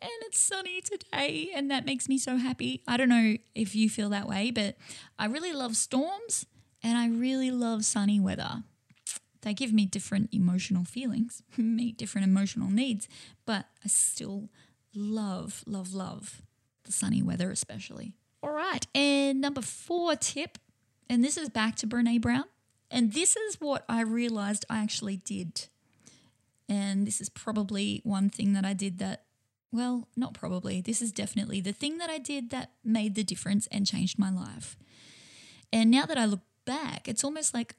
and 0.01 0.11
it's 0.23 0.39
sunny 0.39 0.81
today 0.81 1.51
and 1.55 1.71
that 1.71 1.85
makes 1.85 2.09
me 2.09 2.17
so 2.17 2.37
happy 2.37 2.83
i 2.87 2.97
don't 2.97 3.09
know 3.09 3.37
if 3.55 3.75
you 3.75 3.91
feel 3.91 4.09
that 4.09 4.29
way 4.29 4.51
but 4.51 4.77
i 5.19 5.27
really 5.27 5.53
love 5.53 5.77
storms 5.77 6.47
and 6.83 6.97
i 6.97 7.09
really 7.09 7.51
love 7.51 7.85
sunny 7.85 8.21
weather 8.21 8.63
they 9.43 9.55
give 9.55 9.73
me 9.73 9.87
different 9.87 10.33
emotional 10.33 10.85
feelings, 10.85 11.43
meet 11.57 11.99
different 11.99 12.27
emotional 12.27 12.71
needs, 12.71 13.09
but 13.45 13.67
I 13.85 13.89
still 13.89 14.49
love, 14.95 15.63
love, 15.67 15.95
love 15.95 16.43
the 16.85 16.93
sunny 16.93 17.23
weather, 17.23 17.51
especially. 17.51 18.15
All 18.43 18.53
right. 18.53 18.87
And 18.95 19.41
number 19.41 19.61
four 19.63 20.17
tip, 20.17 20.59
and 21.09 21.23
this 21.23 21.37
is 21.37 21.49
back 21.49 21.77
to 21.77 21.87
Brene 21.87 22.21
Brown. 22.21 22.45
And 22.93 23.15
this 23.15 23.37
is 23.37 23.61
what 23.61 23.85
I 23.89 24.03
realized 24.03 24.67
I 24.69 24.79
actually 24.83 25.17
did. 25.17 25.67
And 26.69 27.07
this 27.07 27.21
is 27.21 27.31
probably 27.31 28.03
one 28.05 28.29
thing 28.29 28.53
that 28.53 28.67
I 28.67 28.75
did 28.75 28.99
that, 28.99 29.25
well, 29.73 30.09
not 30.15 30.35
probably, 30.35 30.83
this 30.83 31.01
is 31.01 31.11
definitely 31.11 31.63
the 31.63 31.73
thing 31.73 31.97
that 31.99 32.11
I 32.11 32.19
did 32.19 32.51
that 32.51 32.73
made 32.85 33.15
the 33.15 33.25
difference 33.25 33.67
and 33.69 33.87
changed 33.87 34.19
my 34.19 34.31
life. 34.31 34.77
And 35.73 35.91
now 35.91 36.05
that 36.05 36.19
I 36.19 36.27
look 36.27 36.43
back, 36.67 37.09
it's 37.09 37.25
almost 37.25 37.55
like 37.55 37.75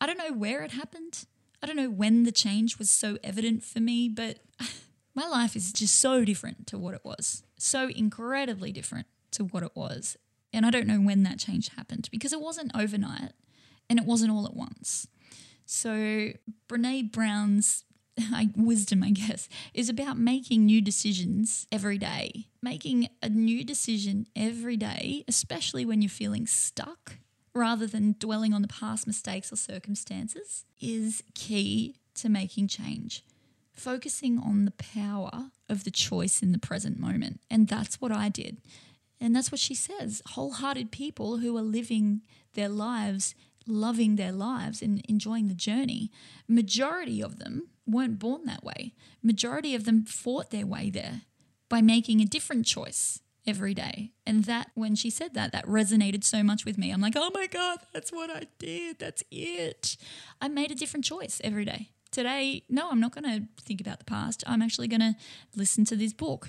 I 0.00 0.06
don't 0.06 0.18
know 0.18 0.32
where 0.32 0.62
it 0.62 0.72
happened. 0.72 1.24
I 1.62 1.66
don't 1.66 1.76
know 1.76 1.90
when 1.90 2.22
the 2.22 2.32
change 2.32 2.78
was 2.78 2.90
so 2.90 3.18
evident 3.24 3.64
for 3.64 3.80
me, 3.80 4.08
but 4.08 4.38
my 5.14 5.26
life 5.26 5.56
is 5.56 5.72
just 5.72 5.96
so 5.96 6.24
different 6.24 6.66
to 6.68 6.78
what 6.78 6.94
it 6.94 7.04
was. 7.04 7.42
So 7.56 7.88
incredibly 7.88 8.70
different 8.70 9.06
to 9.32 9.44
what 9.44 9.62
it 9.62 9.72
was. 9.74 10.16
And 10.52 10.64
I 10.64 10.70
don't 10.70 10.86
know 10.86 11.00
when 11.00 11.24
that 11.24 11.38
change 11.38 11.70
happened 11.70 12.08
because 12.12 12.32
it 12.32 12.40
wasn't 12.40 12.70
overnight 12.74 13.32
and 13.88 13.98
it 13.98 14.04
wasn't 14.04 14.32
all 14.32 14.46
at 14.46 14.54
once. 14.54 15.08
So, 15.66 16.32
Brene 16.68 17.12
Brown's 17.12 17.84
wisdom, 18.56 19.02
I 19.02 19.10
guess, 19.10 19.48
is 19.74 19.88
about 19.88 20.18
making 20.18 20.64
new 20.66 20.80
decisions 20.80 21.66
every 21.70 21.98
day. 21.98 22.46
Making 22.62 23.08
a 23.22 23.28
new 23.28 23.64
decision 23.64 24.26
every 24.34 24.76
day, 24.76 25.24
especially 25.28 25.84
when 25.84 26.02
you're 26.02 26.08
feeling 26.08 26.46
stuck 26.46 27.18
rather 27.54 27.86
than 27.86 28.14
dwelling 28.18 28.52
on 28.52 28.62
the 28.62 28.68
past 28.68 29.06
mistakes 29.06 29.52
or 29.52 29.56
circumstances, 29.56 30.64
is 30.80 31.22
key 31.34 31.96
to 32.14 32.28
making 32.28 32.68
change. 32.68 33.24
Focusing 33.72 34.38
on 34.38 34.64
the 34.64 34.72
power 34.72 35.50
of 35.68 35.84
the 35.84 35.90
choice 35.90 36.42
in 36.42 36.52
the 36.52 36.58
present 36.58 36.98
moment. 36.98 37.40
And 37.50 37.68
that's 37.68 38.00
what 38.00 38.10
I 38.10 38.28
did. 38.28 38.58
And 39.20 39.34
that's 39.34 39.52
what 39.52 39.60
she 39.60 39.74
says 39.74 40.22
wholehearted 40.26 40.90
people 40.90 41.38
who 41.38 41.56
are 41.56 41.62
living 41.62 42.22
their 42.54 42.68
lives, 42.68 43.34
loving 43.68 44.16
their 44.16 44.32
lives, 44.32 44.82
and 44.82 45.02
enjoying 45.08 45.48
the 45.48 45.54
journey. 45.54 46.10
Majority 46.48 47.22
of 47.22 47.38
them 47.38 47.68
weren't 47.86 48.18
born 48.18 48.44
that 48.46 48.64
way. 48.64 48.94
Majority 49.22 49.74
of 49.74 49.84
them 49.84 50.04
fought 50.04 50.50
their 50.50 50.66
way 50.66 50.90
there 50.90 51.22
by 51.68 51.80
making 51.80 52.20
a 52.20 52.24
different 52.24 52.66
choice 52.66 53.20
every 53.46 53.74
day. 53.74 54.12
And 54.26 54.44
that, 54.44 54.70
when 54.74 54.94
she 54.94 55.10
said 55.10 55.34
that, 55.34 55.52
that 55.52 55.66
resonated 55.66 56.22
so 56.22 56.42
much 56.42 56.64
with 56.64 56.76
me. 56.78 56.90
I'm 56.90 57.00
like, 57.00 57.14
oh 57.16 57.30
my 57.32 57.46
God, 57.46 57.78
that's 57.92 58.12
what 58.12 58.30
I 58.30 58.44
did. 58.58 58.98
That's 58.98 59.22
it. 59.30 59.96
I 60.40 60.48
made 60.48 60.70
a 60.70 60.74
different 60.74 61.04
choice 61.04 61.40
every 61.42 61.64
day. 61.64 61.90
Today, 62.10 62.64
no, 62.68 62.90
I'm 62.90 63.00
not 63.00 63.14
going 63.14 63.24
to 63.24 63.46
think 63.62 63.80
about 63.80 63.98
the 63.98 64.04
past. 64.04 64.44
I'm 64.46 64.62
actually 64.62 64.88
going 64.88 65.00
to 65.00 65.14
listen 65.56 65.84
to 65.86 65.96
this 65.96 66.12
book 66.12 66.48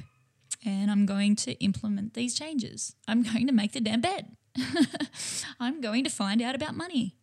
and 0.66 0.92
I'm 0.92 1.06
going 1.06 1.36
to 1.38 1.54
implement 1.64 2.14
these 2.14 2.36
changes. 2.36 2.96
I'm 3.08 3.24
going 3.34 3.48
to 3.48 3.54
make 3.54 3.74
the 3.74 3.82
damn 3.82 4.02
bed. 4.02 4.36
I'm 5.60 5.82
going 5.82 6.04
to 6.04 6.10
find 6.10 6.42
out 6.42 6.56
about 6.56 6.76
money. 6.76 7.16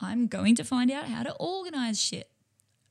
I'm 0.00 0.26
going 0.26 0.54
to 0.56 0.64
find 0.64 0.90
out 0.90 1.06
how 1.06 1.22
to 1.22 1.32
organize 1.34 2.02
shit. 2.02 2.28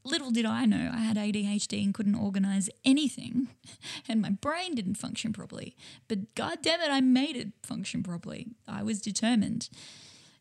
Little 0.03 0.31
did 0.31 0.45
I 0.45 0.65
know 0.65 0.89
I 0.91 0.99
had 0.99 1.17
ADHD 1.17 1.83
and 1.83 1.93
couldn't 1.93 2.15
organize 2.15 2.69
anything, 2.83 3.49
and 4.07 4.21
my 4.21 4.31
brain 4.31 4.73
didn't 4.73 4.95
function 4.95 5.31
properly. 5.31 5.75
But 6.07 6.33
god 6.33 6.59
damn 6.63 6.81
it, 6.81 6.89
I 6.89 7.01
made 7.01 7.35
it 7.35 7.49
function 7.61 8.01
properly. 8.01 8.47
I 8.67 8.81
was 8.81 8.99
determined. 8.99 9.69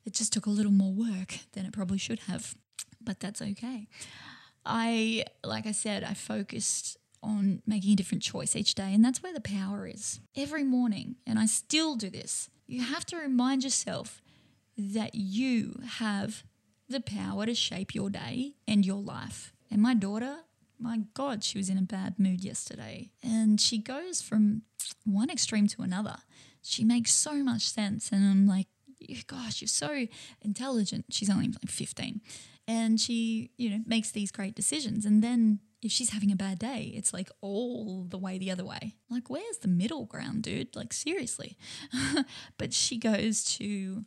It 0.06 0.14
just 0.14 0.32
took 0.32 0.46
a 0.46 0.50
little 0.50 0.72
more 0.72 0.92
work 0.92 1.40
than 1.52 1.66
it 1.66 1.72
probably 1.72 1.98
should 1.98 2.20
have, 2.20 2.54
but 3.02 3.20
that's 3.20 3.42
okay. 3.42 3.86
I, 4.64 5.24
like 5.44 5.66
I 5.66 5.72
said, 5.72 6.04
I 6.04 6.14
focused 6.14 6.96
on 7.22 7.60
making 7.66 7.92
a 7.92 7.96
different 7.96 8.22
choice 8.22 8.56
each 8.56 8.74
day, 8.74 8.94
and 8.94 9.04
that's 9.04 9.22
where 9.22 9.34
the 9.34 9.42
power 9.42 9.86
is. 9.86 10.20
Every 10.34 10.64
morning, 10.64 11.16
and 11.26 11.38
I 11.38 11.44
still 11.44 11.96
do 11.96 12.08
this, 12.08 12.48
you 12.70 12.82
have 12.82 13.04
to 13.06 13.16
remind 13.16 13.64
yourself 13.64 14.22
that 14.76 15.14
you 15.14 15.80
have 15.98 16.44
the 16.88 17.00
power 17.00 17.46
to 17.46 17.54
shape 17.54 17.94
your 17.94 18.10
day 18.10 18.54
and 18.66 18.86
your 18.86 19.02
life. 19.02 19.52
And 19.70 19.82
my 19.82 19.94
daughter, 19.94 20.38
my 20.78 21.00
God, 21.14 21.44
she 21.44 21.58
was 21.58 21.68
in 21.68 21.78
a 21.78 21.82
bad 21.82 22.18
mood 22.18 22.42
yesterday. 22.44 23.10
And 23.22 23.60
she 23.60 23.78
goes 23.78 24.22
from 24.22 24.62
one 25.04 25.30
extreme 25.30 25.66
to 25.68 25.82
another. 25.82 26.18
she 26.62 26.84
makes 26.84 27.12
so 27.12 27.34
much 27.42 27.68
sense. 27.68 28.10
And 28.12 28.24
I'm 28.24 28.46
like, 28.46 28.66
gosh, 29.26 29.60
you're 29.60 29.68
so 29.68 30.06
intelligent. 30.42 31.06
She's 31.10 31.30
only 31.30 31.48
like 31.48 31.68
15. 31.68 32.20
And 32.68 33.00
she, 33.00 33.50
you 33.56 33.70
know, 33.70 33.80
makes 33.86 34.10
these 34.10 34.30
great 34.30 34.54
decisions. 34.54 35.04
And 35.04 35.24
then 35.24 35.60
if 35.82 35.90
she's 35.90 36.10
having 36.10 36.30
a 36.30 36.36
bad 36.36 36.58
day, 36.58 36.92
it's 36.94 37.12
like 37.12 37.30
all 37.40 38.04
the 38.08 38.18
way 38.18 38.38
the 38.38 38.50
other 38.50 38.64
way. 38.64 38.96
Like, 39.08 39.30
where's 39.30 39.58
the 39.58 39.68
middle 39.68 40.04
ground, 40.04 40.42
dude? 40.42 40.76
Like, 40.76 40.92
seriously. 40.92 41.56
but 42.58 42.72
she 42.72 42.98
goes 42.98 43.42
to 43.56 44.04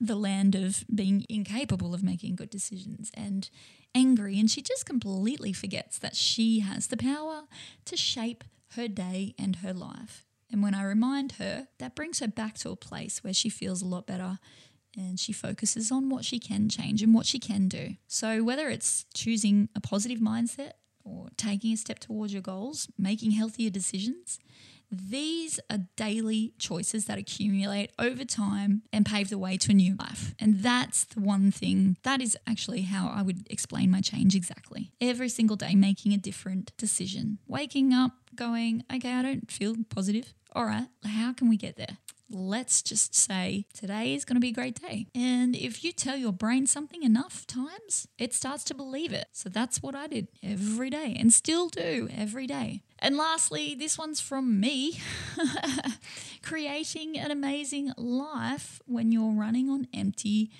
the 0.00 0.16
land 0.16 0.54
of 0.54 0.84
being 0.94 1.24
incapable 1.28 1.94
of 1.94 2.02
making 2.02 2.36
good 2.36 2.50
decisions 2.50 3.10
and 3.14 3.48
angry. 3.94 4.38
And 4.38 4.50
she 4.50 4.60
just 4.60 4.84
completely 4.84 5.52
forgets 5.52 5.98
that 5.98 6.14
she 6.14 6.60
has 6.60 6.88
the 6.88 6.96
power 6.96 7.44
to 7.86 7.96
shape 7.96 8.44
her 8.74 8.88
day 8.88 9.34
and 9.38 9.56
her 9.56 9.72
life. 9.72 10.24
And 10.50 10.62
when 10.62 10.74
I 10.74 10.84
remind 10.84 11.32
her, 11.32 11.68
that 11.78 11.96
brings 11.96 12.20
her 12.20 12.28
back 12.28 12.56
to 12.58 12.70
a 12.70 12.76
place 12.76 13.24
where 13.24 13.32
she 13.32 13.48
feels 13.48 13.82
a 13.82 13.86
lot 13.86 14.06
better 14.06 14.38
and 14.96 15.20
she 15.20 15.32
focuses 15.32 15.92
on 15.92 16.08
what 16.08 16.24
she 16.24 16.38
can 16.38 16.68
change 16.68 17.02
and 17.02 17.14
what 17.14 17.26
she 17.26 17.38
can 17.38 17.68
do. 17.68 17.96
So, 18.06 18.42
whether 18.42 18.68
it's 18.68 19.06
choosing 19.14 19.68
a 19.74 19.80
positive 19.80 20.18
mindset 20.18 20.72
or 21.04 21.28
taking 21.36 21.72
a 21.72 21.76
step 21.76 21.98
towards 21.98 22.32
your 22.32 22.42
goals, 22.42 22.88
making 22.98 23.32
healthier 23.32 23.70
decisions, 23.70 24.38
these 24.90 25.58
are 25.68 25.80
daily 25.96 26.52
choices 26.58 27.06
that 27.06 27.18
accumulate 27.18 27.90
over 27.98 28.24
time 28.24 28.82
and 28.92 29.04
pave 29.04 29.30
the 29.30 29.38
way 29.38 29.56
to 29.56 29.72
a 29.72 29.74
new 29.74 29.96
life. 29.96 30.34
And 30.38 30.62
that's 30.62 31.04
the 31.04 31.20
one 31.20 31.50
thing 31.50 31.96
that 32.04 32.20
is 32.20 32.36
actually 32.46 32.82
how 32.82 33.08
I 33.08 33.22
would 33.22 33.46
explain 33.50 33.90
my 33.90 34.00
change 34.00 34.34
exactly. 34.34 34.92
Every 35.00 35.28
single 35.28 35.56
day, 35.56 35.74
making 35.74 36.12
a 36.12 36.18
different 36.18 36.76
decision. 36.76 37.38
Waking 37.48 37.92
up, 37.92 38.12
going, 38.34 38.84
okay, 38.94 39.12
I 39.12 39.22
don't 39.22 39.50
feel 39.50 39.74
positive. 39.88 40.34
All 40.52 40.64
right, 40.64 40.86
how 41.04 41.32
can 41.32 41.48
we 41.48 41.56
get 41.56 41.76
there? 41.76 41.98
Let's 42.28 42.82
just 42.82 43.14
say 43.14 43.66
today 43.72 44.14
is 44.14 44.24
going 44.24 44.36
to 44.36 44.40
be 44.40 44.48
a 44.48 44.52
great 44.52 44.80
day. 44.80 45.06
And 45.14 45.54
if 45.54 45.84
you 45.84 45.92
tell 45.92 46.16
your 46.16 46.32
brain 46.32 46.66
something 46.66 47.02
enough 47.02 47.46
times, 47.46 48.08
it 48.18 48.34
starts 48.34 48.64
to 48.64 48.74
believe 48.74 49.12
it. 49.12 49.28
So 49.32 49.48
that's 49.48 49.82
what 49.82 49.94
I 49.94 50.06
did 50.06 50.28
every 50.42 50.90
day 50.90 51.16
and 51.18 51.32
still 51.32 51.68
do 51.68 52.08
every 52.14 52.46
day. 52.46 52.82
And 52.98 53.16
lastly, 53.16 53.74
this 53.74 53.98
one's 53.98 54.20
from 54.20 54.58
me 54.58 54.98
creating 56.42 57.18
an 57.18 57.30
amazing 57.30 57.92
life 57.96 58.80
when 58.86 59.12
you're 59.12 59.32
running 59.32 59.68
on 59.68 59.86
empty 59.94 60.50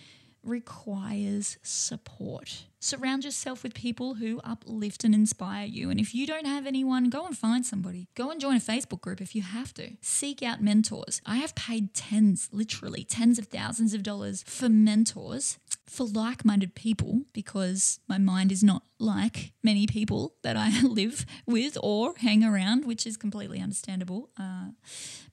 requires 0.46 1.58
support. 1.62 2.64
Surround 2.78 3.24
yourself 3.24 3.62
with 3.62 3.74
people 3.74 4.14
who 4.14 4.40
uplift 4.44 5.02
and 5.02 5.14
inspire 5.14 5.66
you. 5.66 5.90
And 5.90 5.98
if 5.98 6.14
you 6.14 6.26
don't 6.26 6.46
have 6.46 6.66
anyone, 6.66 7.10
go 7.10 7.26
and 7.26 7.36
find 7.36 7.66
somebody. 7.66 8.08
Go 8.14 8.30
and 8.30 8.40
join 8.40 8.56
a 8.56 8.60
Facebook 8.60 9.00
group 9.00 9.20
if 9.20 9.34
you 9.34 9.42
have 9.42 9.74
to. 9.74 9.96
Seek 10.00 10.42
out 10.42 10.62
mentors. 10.62 11.20
I 11.26 11.36
have 11.36 11.54
paid 11.54 11.94
tens, 11.94 12.48
literally 12.52 13.02
tens 13.04 13.38
of 13.38 13.46
thousands 13.46 13.92
of 13.92 14.02
dollars 14.02 14.44
for 14.46 14.68
mentors 14.68 15.58
for 15.86 16.06
like 16.06 16.44
minded 16.44 16.74
people 16.74 17.22
because 17.32 18.00
my 18.08 18.18
mind 18.18 18.52
is 18.52 18.62
not 18.62 18.82
like 18.98 19.52
many 19.62 19.86
people 19.86 20.34
that 20.42 20.56
I 20.56 20.80
live 20.82 21.26
with 21.46 21.76
or 21.82 22.14
hang 22.18 22.44
around, 22.44 22.84
which 22.84 23.06
is 23.06 23.16
completely 23.16 23.60
understandable. 23.60 24.30
Uh, 24.38 24.70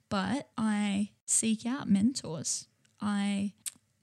but 0.10 0.50
I 0.58 1.10
seek 1.26 1.66
out 1.66 1.90
mentors. 1.90 2.68
I 3.02 3.54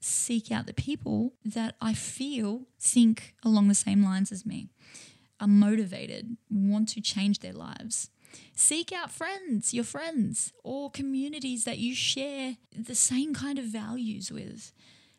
seek 0.01 0.51
out 0.51 0.65
the 0.65 0.73
people 0.73 1.33
that 1.45 1.75
I 1.79 1.93
feel 1.93 2.63
think 2.79 3.35
along 3.43 3.67
the 3.67 3.75
same 3.75 4.03
lines 4.03 4.31
as 4.31 4.45
me, 4.45 4.69
are 5.39 5.47
motivated, 5.47 6.37
want 6.49 6.89
to 6.89 7.01
change 7.01 7.39
their 7.39 7.53
lives. 7.53 8.09
Seek 8.55 8.91
out 8.91 9.11
friends, 9.11 9.73
your 9.73 9.83
friends, 9.83 10.53
or 10.63 10.89
communities 10.89 11.63
that 11.65 11.79
you 11.79 11.95
share 11.95 12.57
the 12.75 12.95
same 12.95 13.33
kind 13.33 13.59
of 13.59 13.65
values 13.65 14.31
with. 14.31 14.71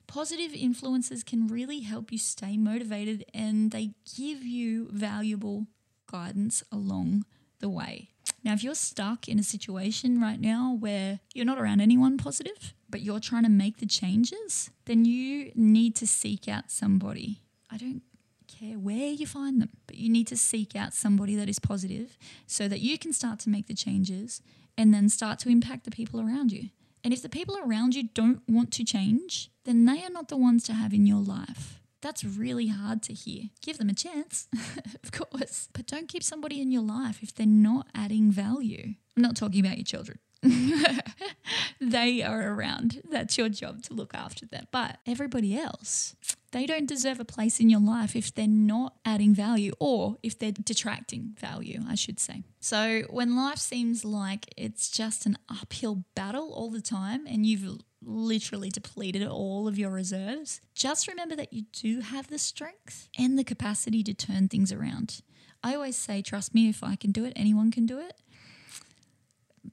Positive 0.06 0.52
influences 0.52 1.22
can 1.22 1.46
really 1.46 1.80
help 1.80 2.12
you 2.12 2.18
stay 2.18 2.56
motivated 2.56 3.24
and 3.32 3.70
they 3.70 3.94
give 4.16 4.42
you 4.42 4.88
valuable 4.92 5.66
guidance 6.10 6.62
along 6.70 7.24
the 7.60 7.68
way. 7.68 8.11
Now, 8.44 8.54
if 8.54 8.64
you're 8.64 8.74
stuck 8.74 9.28
in 9.28 9.38
a 9.38 9.44
situation 9.44 10.20
right 10.20 10.40
now 10.40 10.76
where 10.78 11.20
you're 11.32 11.46
not 11.46 11.60
around 11.60 11.80
anyone 11.80 12.18
positive, 12.18 12.74
but 12.90 13.00
you're 13.00 13.20
trying 13.20 13.44
to 13.44 13.48
make 13.48 13.78
the 13.78 13.86
changes, 13.86 14.70
then 14.86 15.04
you 15.04 15.52
need 15.54 15.94
to 15.96 16.06
seek 16.06 16.48
out 16.48 16.70
somebody. 16.70 17.42
I 17.70 17.76
don't 17.76 18.02
care 18.48 18.78
where 18.78 19.10
you 19.10 19.26
find 19.26 19.60
them, 19.60 19.70
but 19.86 19.96
you 19.96 20.08
need 20.08 20.26
to 20.28 20.36
seek 20.36 20.74
out 20.74 20.92
somebody 20.92 21.36
that 21.36 21.48
is 21.48 21.58
positive 21.58 22.18
so 22.46 22.68
that 22.68 22.80
you 22.80 22.98
can 22.98 23.12
start 23.12 23.38
to 23.40 23.48
make 23.48 23.66
the 23.66 23.74
changes 23.74 24.42
and 24.76 24.92
then 24.92 25.08
start 25.08 25.38
to 25.40 25.48
impact 25.48 25.84
the 25.84 25.90
people 25.90 26.20
around 26.20 26.52
you. 26.52 26.70
And 27.04 27.12
if 27.12 27.22
the 27.22 27.28
people 27.28 27.58
around 27.58 27.94
you 27.94 28.08
don't 28.14 28.42
want 28.48 28.72
to 28.72 28.84
change, 28.84 29.50
then 29.64 29.84
they 29.84 30.02
are 30.04 30.10
not 30.10 30.28
the 30.28 30.36
ones 30.36 30.64
to 30.64 30.72
have 30.72 30.92
in 30.92 31.06
your 31.06 31.20
life. 31.20 31.80
That's 32.02 32.24
really 32.24 32.66
hard 32.66 33.02
to 33.04 33.14
hear. 33.14 33.44
Give 33.62 33.78
them 33.78 33.88
a 33.88 33.94
chance, 33.94 34.48
of 35.02 35.12
course, 35.12 35.68
but 35.72 35.86
don't 35.86 36.08
keep 36.08 36.22
somebody 36.22 36.60
in 36.60 36.70
your 36.70 36.82
life 36.82 37.22
if 37.22 37.34
they're 37.34 37.46
not 37.46 37.86
adding 37.94 38.30
value. 38.30 38.94
I'm 39.16 39.22
not 39.22 39.36
talking 39.36 39.64
about 39.64 39.78
your 39.78 39.84
children. 39.84 40.18
they 41.80 42.22
are 42.22 42.52
around. 42.52 43.00
That's 43.08 43.38
your 43.38 43.48
job 43.48 43.82
to 43.84 43.94
look 43.94 44.14
after 44.14 44.44
them. 44.46 44.66
But 44.72 44.98
everybody 45.06 45.56
else, 45.56 46.16
they 46.50 46.66
don't 46.66 46.86
deserve 46.86 47.20
a 47.20 47.24
place 47.24 47.60
in 47.60 47.70
your 47.70 47.80
life 47.80 48.16
if 48.16 48.34
they're 48.34 48.48
not 48.48 48.94
adding 49.04 49.34
value 49.34 49.72
or 49.78 50.16
if 50.22 50.38
they're 50.38 50.52
detracting 50.52 51.36
value, 51.38 51.80
I 51.88 51.94
should 51.94 52.18
say. 52.18 52.42
So 52.60 53.02
when 53.10 53.36
life 53.36 53.58
seems 53.58 54.04
like 54.04 54.52
it's 54.56 54.90
just 54.90 55.26
an 55.26 55.38
uphill 55.48 56.04
battle 56.16 56.52
all 56.52 56.70
the 56.70 56.82
time 56.82 57.26
and 57.26 57.46
you've 57.46 57.80
literally 58.04 58.70
depleted 58.70 59.26
all 59.26 59.68
of 59.68 59.78
your 59.78 59.90
reserves, 59.90 60.60
just 60.74 61.08
remember 61.08 61.36
that 61.36 61.52
you 61.52 61.64
do 61.72 62.00
have 62.00 62.28
the 62.28 62.38
strength 62.38 63.08
and 63.18 63.38
the 63.38 63.44
capacity 63.44 64.02
to 64.02 64.14
turn 64.14 64.48
things 64.48 64.72
around. 64.72 65.22
I 65.62 65.74
always 65.74 65.96
say, 65.96 66.22
trust 66.22 66.54
me, 66.54 66.68
if 66.68 66.82
I 66.82 66.96
can 66.96 67.12
do 67.12 67.24
it, 67.24 67.32
anyone 67.36 67.70
can 67.70 67.86
do 67.86 67.98
it. 67.98 68.14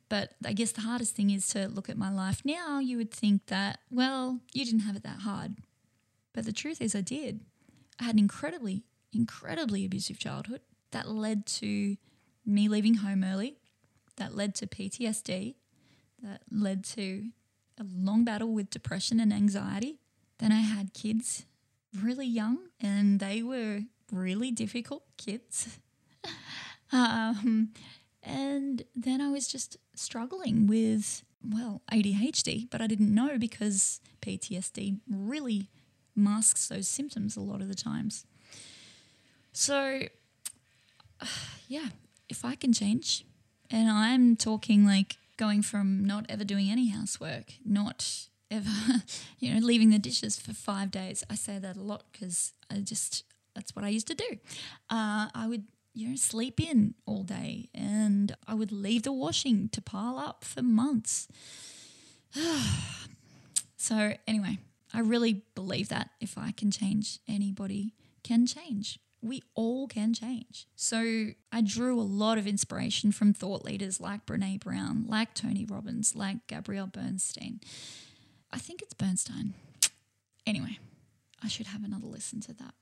But 0.07 0.33
I 0.45 0.53
guess 0.53 0.71
the 0.71 0.81
hardest 0.81 1.15
thing 1.15 1.29
is 1.29 1.47
to 1.47 1.67
look 1.67 1.89
at 1.89 1.97
my 1.97 2.11
life 2.11 2.41
now. 2.43 2.79
You 2.79 2.97
would 2.97 3.11
think 3.11 3.47
that, 3.47 3.79
well, 3.89 4.39
you 4.53 4.65
didn't 4.65 4.81
have 4.81 4.95
it 4.95 5.03
that 5.03 5.21
hard. 5.21 5.55
But 6.33 6.45
the 6.45 6.53
truth 6.53 6.81
is, 6.81 6.95
I 6.95 7.01
did. 7.01 7.41
I 7.99 8.05
had 8.05 8.15
an 8.15 8.19
incredibly, 8.19 8.83
incredibly 9.11 9.85
abusive 9.85 10.19
childhood 10.19 10.61
that 10.91 11.09
led 11.09 11.45
to 11.45 11.97
me 12.45 12.67
leaving 12.67 12.95
home 12.95 13.23
early, 13.23 13.57
that 14.17 14.35
led 14.35 14.55
to 14.55 14.67
PTSD, 14.67 15.55
that 16.21 16.41
led 16.51 16.83
to 16.83 17.29
a 17.79 17.85
long 17.95 18.23
battle 18.23 18.51
with 18.51 18.69
depression 18.69 19.19
and 19.19 19.31
anxiety. 19.31 19.99
Then 20.39 20.51
I 20.51 20.61
had 20.61 20.93
kids 20.93 21.45
really 21.97 22.27
young, 22.27 22.57
and 22.79 23.19
they 23.19 23.41
were 23.41 23.81
really 24.11 24.51
difficult 24.51 25.03
kids. 25.17 25.79
um, 26.91 27.69
and 28.23 28.83
then 28.95 29.21
I 29.21 29.29
was 29.29 29.47
just 29.47 29.77
struggling 29.95 30.67
with, 30.67 31.23
well, 31.43 31.81
ADHD, 31.91 32.69
but 32.69 32.81
I 32.81 32.87
didn't 32.87 33.13
know 33.13 33.37
because 33.37 34.01
PTSD 34.21 34.99
really 35.09 35.69
masks 36.15 36.67
those 36.67 36.87
symptoms 36.87 37.37
a 37.37 37.41
lot 37.41 37.61
of 37.61 37.67
the 37.67 37.75
times. 37.75 38.25
So, 39.53 40.01
yeah, 41.67 41.89
if 42.27 42.43
I 42.45 42.55
can 42.55 42.73
change, 42.73 43.25
and 43.71 43.89
I'm 43.89 44.35
talking 44.35 44.85
like 44.85 45.17
going 45.39 45.62
from 45.62 46.04
not 46.04 46.25
ever 46.28 46.43
doing 46.43 46.69
any 46.69 46.89
housework, 46.89 47.54
not 47.65 48.28
ever, 48.52 48.69
you 49.39 49.54
know, 49.54 49.65
leaving 49.65 49.89
the 49.89 49.97
dishes 49.97 50.38
for 50.38 50.54
five 50.54 50.91
days. 50.91 51.23
I 51.30 51.36
say 51.36 51.58
that 51.58 51.78
a 51.78 51.82
lot 51.82 52.04
because 52.12 52.54
I 52.69 52.82
just, 52.82 53.23
that's 53.56 53.75
what 53.75 53.86
I 53.86 53.88
used 53.88 54.08
to 54.08 54.15
do. 54.15 54.38
Uh, 54.89 55.30
I 55.34 55.47
would, 55.47 55.63
you 55.93 56.10
know, 56.10 56.15
sleep 56.17 56.60
in 56.60 56.93
all 57.06 57.23
day 57.23 57.69
and 57.73 58.36
I 58.47 58.54
would 58.54 58.73
leave 58.73 59.04
the 59.04 59.13
washing 59.13 59.69
to 59.69 59.82
pile 59.82 60.17
up 60.17 60.43
for 60.43 60.62
months. 60.62 61.30
so, 63.78 64.13
anyway, 64.28 64.60
I 64.93 64.99
really 64.99 65.43
believe 65.56 65.88
that 65.88 66.10
if 66.19 66.38
I 66.38 66.52
can 66.52 66.69
change, 66.69 67.19
anybody 67.28 67.93
can 68.23 68.45
change 68.45 68.99
we 69.21 69.43
all 69.55 69.88
can 69.88 70.13
change. 70.13 70.67
So 70.75 71.27
I 71.51 71.62
drew 71.62 71.99
a 71.99 72.01
lot 72.01 72.38
of 72.38 72.47
inspiration 72.47 73.12
from 73.12 73.34
thought 73.34 73.65
leaders 73.65 73.99
like 73.99 74.25
Brene 74.25 74.60
Brown, 74.60 75.05
like 75.08 75.34
Tony 75.34 75.65
Robbins, 75.65 76.15
like 76.15 76.47
Gabrielle 76.47 76.88
Bernstein. 76.88 77.60
I 78.51 78.60
think 78.60 78.82
it's 78.82 78.93
Bernstein. 78.93 79.53
Anyway, 80.45 80.79
I 81.43 81.47
should 81.47 81.67
have 81.67 81.84
another 81.84 82.08
listen 82.08 82.39
to 82.41 82.53
that. 82.53 82.73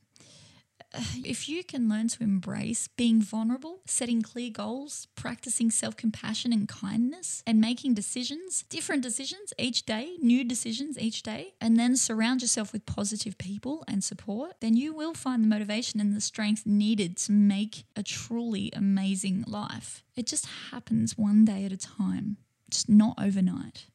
if 1.25 1.49
you 1.49 1.63
can 1.63 1.89
learn 1.89 2.07
to 2.09 2.23
embrace 2.23 2.87
being 2.87 3.21
vulnerable, 3.21 3.81
setting 3.85 4.21
clear 4.21 4.49
goals, 4.49 5.07
practicing 5.15 5.71
self 5.71 5.95
compassion 5.95 6.53
and 6.53 6.67
kindness, 6.67 7.43
and 7.45 7.59
making 7.59 7.93
decisions, 7.93 8.63
different 8.69 9.03
decisions 9.03 9.53
each 9.57 9.85
day, 9.85 10.15
new 10.21 10.43
decisions 10.43 10.97
each 10.97 11.23
day, 11.23 11.53
and 11.59 11.77
then 11.77 11.95
surround 11.95 12.41
yourself 12.41 12.73
with 12.73 12.85
positive 12.85 13.37
people 13.37 13.83
and 13.87 14.03
support, 14.03 14.53
then 14.59 14.75
you 14.75 14.93
will 14.93 15.13
find 15.13 15.43
the 15.43 15.47
motivation 15.47 15.99
and 15.99 16.15
the 16.15 16.21
strength 16.21 16.65
needed 16.65 17.17
to 17.17 17.31
make 17.31 17.83
a 17.95 18.03
truly 18.03 18.71
amazing 18.73 19.43
life. 19.47 20.03
It 20.15 20.27
just 20.27 20.47
happens 20.71 21.17
one 21.17 21.45
day 21.45 21.65
at 21.65 21.71
a 21.71 21.77
time. 21.77 22.37
just 22.69 22.89
not 22.89 23.15
overnight. 23.17 23.87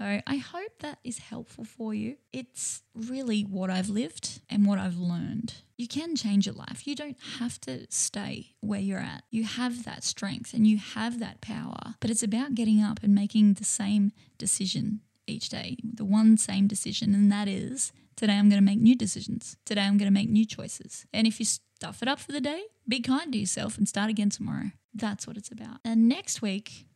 So 0.00 0.22
I 0.26 0.36
hope 0.36 0.78
that 0.78 0.98
is 1.04 1.18
helpful 1.18 1.64
for 1.64 1.92
you. 1.92 2.16
It's 2.32 2.80
really 2.94 3.42
what 3.42 3.68
I've 3.68 3.90
lived 3.90 4.40
and 4.48 4.64
what 4.64 4.78
I've 4.78 4.96
learned. 4.96 5.56
You 5.76 5.86
can 5.86 6.16
change 6.16 6.46
your 6.46 6.54
life. 6.54 6.86
You 6.86 6.94
don't 6.94 7.18
have 7.38 7.60
to 7.62 7.86
stay 7.90 8.54
where 8.60 8.80
you're 8.80 8.98
at. 8.98 9.24
You 9.30 9.44
have 9.44 9.84
that 9.84 10.02
strength 10.02 10.54
and 10.54 10.66
you 10.66 10.78
have 10.78 11.20
that 11.20 11.42
power, 11.42 11.96
but 12.00 12.08
it's 12.08 12.22
about 12.22 12.54
getting 12.54 12.82
up 12.82 13.00
and 13.02 13.14
making 13.14 13.54
the 13.54 13.64
same 13.64 14.12
decision 14.38 15.02
each 15.26 15.50
day, 15.50 15.76
the 15.84 16.06
one 16.06 16.38
same 16.38 16.66
decision, 16.66 17.14
and 17.14 17.30
that 17.30 17.46
is 17.46 17.92
today 18.16 18.38
I'm 18.38 18.48
going 18.48 18.60
to 18.60 18.64
make 18.64 18.80
new 18.80 18.96
decisions. 18.96 19.58
Today 19.66 19.82
I'm 19.82 19.98
going 19.98 20.10
to 20.10 20.18
make 20.18 20.30
new 20.30 20.46
choices. 20.46 21.04
And 21.12 21.26
if 21.26 21.38
you 21.38 21.44
stuff 21.44 22.00
it 22.00 22.08
up 22.08 22.20
for 22.20 22.32
the 22.32 22.40
day, 22.40 22.62
be 22.88 23.00
kind 23.00 23.32
to 23.34 23.38
yourself 23.38 23.76
and 23.76 23.86
start 23.86 24.08
again 24.08 24.30
tomorrow. 24.30 24.70
That's 24.94 25.26
what 25.26 25.36
it's 25.36 25.52
about. 25.52 25.76
And 25.84 26.08
next 26.08 26.40
week, 26.40 26.86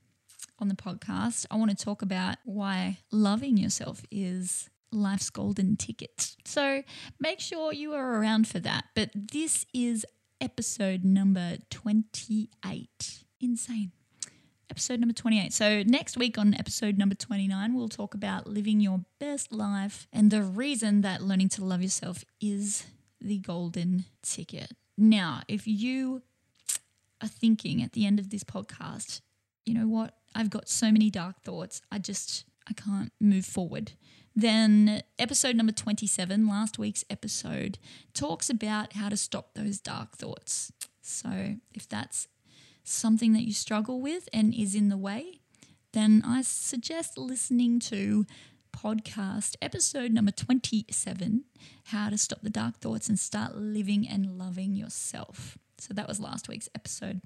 on 0.59 0.69
the 0.69 0.75
podcast, 0.75 1.47
I 1.51 1.57
want 1.57 1.77
to 1.77 1.85
talk 1.85 2.03
about 2.03 2.37
why 2.45 2.99
loving 3.11 3.57
yourself 3.57 4.03
is 4.11 4.71
life's 4.93 5.31
golden 5.31 5.77
ticket. 5.77 6.37
So 6.45 6.83
make 7.19 7.41
sure 7.41 7.73
you 7.73 7.95
are 7.95 8.21
around 8.21 8.47
for 8.49 8.61
that. 8.61 8.85
But 8.95 9.11
this 9.15 9.67
is 9.75 10.07
episode 10.41 11.05
number 11.05 11.57
28. 11.71 13.25
Insane. 13.41 13.93
Episode 14.71 15.01
number 15.01 15.13
28. 15.13 15.53
So, 15.53 15.83
next 15.83 16.17
week 16.17 16.39
on 16.39 16.55
episode 16.55 16.97
number 16.97 17.15
29, 17.15 17.75
we'll 17.75 17.89
talk 17.89 18.15
about 18.15 18.47
living 18.47 18.81
your 18.81 19.05
best 19.21 19.53
life 19.53 20.09
and 20.13 20.31
the 20.31 20.43
reason 20.43 21.03
that 21.03 21.23
learning 21.23 21.51
to 21.51 21.65
love 21.65 21.83
yourself 21.83 22.25
is 22.41 22.87
the 23.21 23.39
golden 23.39 24.07
ticket. 24.23 24.73
Now, 24.97 25.43
if 25.49 25.67
you 25.67 26.23
are 27.21 27.29
thinking 27.29 27.83
at 27.83 27.93
the 27.93 28.07
end 28.07 28.19
of 28.19 28.31
this 28.31 28.43
podcast, 28.43 29.21
you 29.67 29.75
know 29.75 29.87
what? 29.87 30.15
I've 30.35 30.51
got 30.51 30.69
so 30.69 30.91
many 30.91 31.11
dark 31.11 31.43
thoughts. 31.43 31.81
I 31.91 31.99
just, 31.99 32.45
I 32.69 32.73
can't 32.73 33.13
move 33.21 33.47
forward. 33.47 33.93
Then, 34.37 35.03
episode 35.17 35.55
number 35.55 35.73
27, 35.73 36.49
last 36.49 36.77
week's 36.77 37.05
episode, 37.09 37.79
talks 38.15 38.51
about 38.51 38.95
how 38.95 39.09
to 39.09 39.17
stop 39.17 39.55
those 39.55 39.79
dark 39.79 40.17
thoughts. 40.17 40.73
So, 41.03 41.57
if 41.73 41.89
that's 41.89 42.27
something 42.83 43.33
that 43.35 43.43
you 43.47 43.53
struggle 43.53 44.01
with 44.01 44.29
and 44.33 44.53
is 44.53 44.75
in 44.75 44.89
the 44.89 44.97
way, 44.97 45.41
then 45.93 46.21
I 46.27 46.43
suggest 46.43 47.17
listening 47.17 47.79
to 47.81 48.27
podcast 48.77 49.55
episode 49.63 50.11
number 50.11 50.33
27 50.33 51.45
How 51.85 52.11
to 52.11 52.19
Stop 52.19 52.41
the 52.43 52.51
Dark 52.51 52.79
Thoughts 52.79 53.09
and 53.09 53.17
Start 53.17 53.55
Living 53.57 54.09
and 54.09 54.37
Loving 54.37 54.75
Yourself. 54.75 55.57
So, 55.79 55.95
that 55.95 56.09
was 56.09 56.19
last 56.19 56.49
week's 56.49 56.69
episode. 56.75 57.21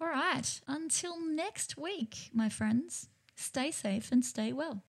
All 0.00 0.08
right. 0.08 0.60
Until 0.66 1.20
next 1.20 1.76
week, 1.76 2.30
my 2.32 2.48
friends, 2.48 3.08
stay 3.34 3.70
safe 3.70 4.12
and 4.12 4.24
stay 4.24 4.52
well. 4.52 4.84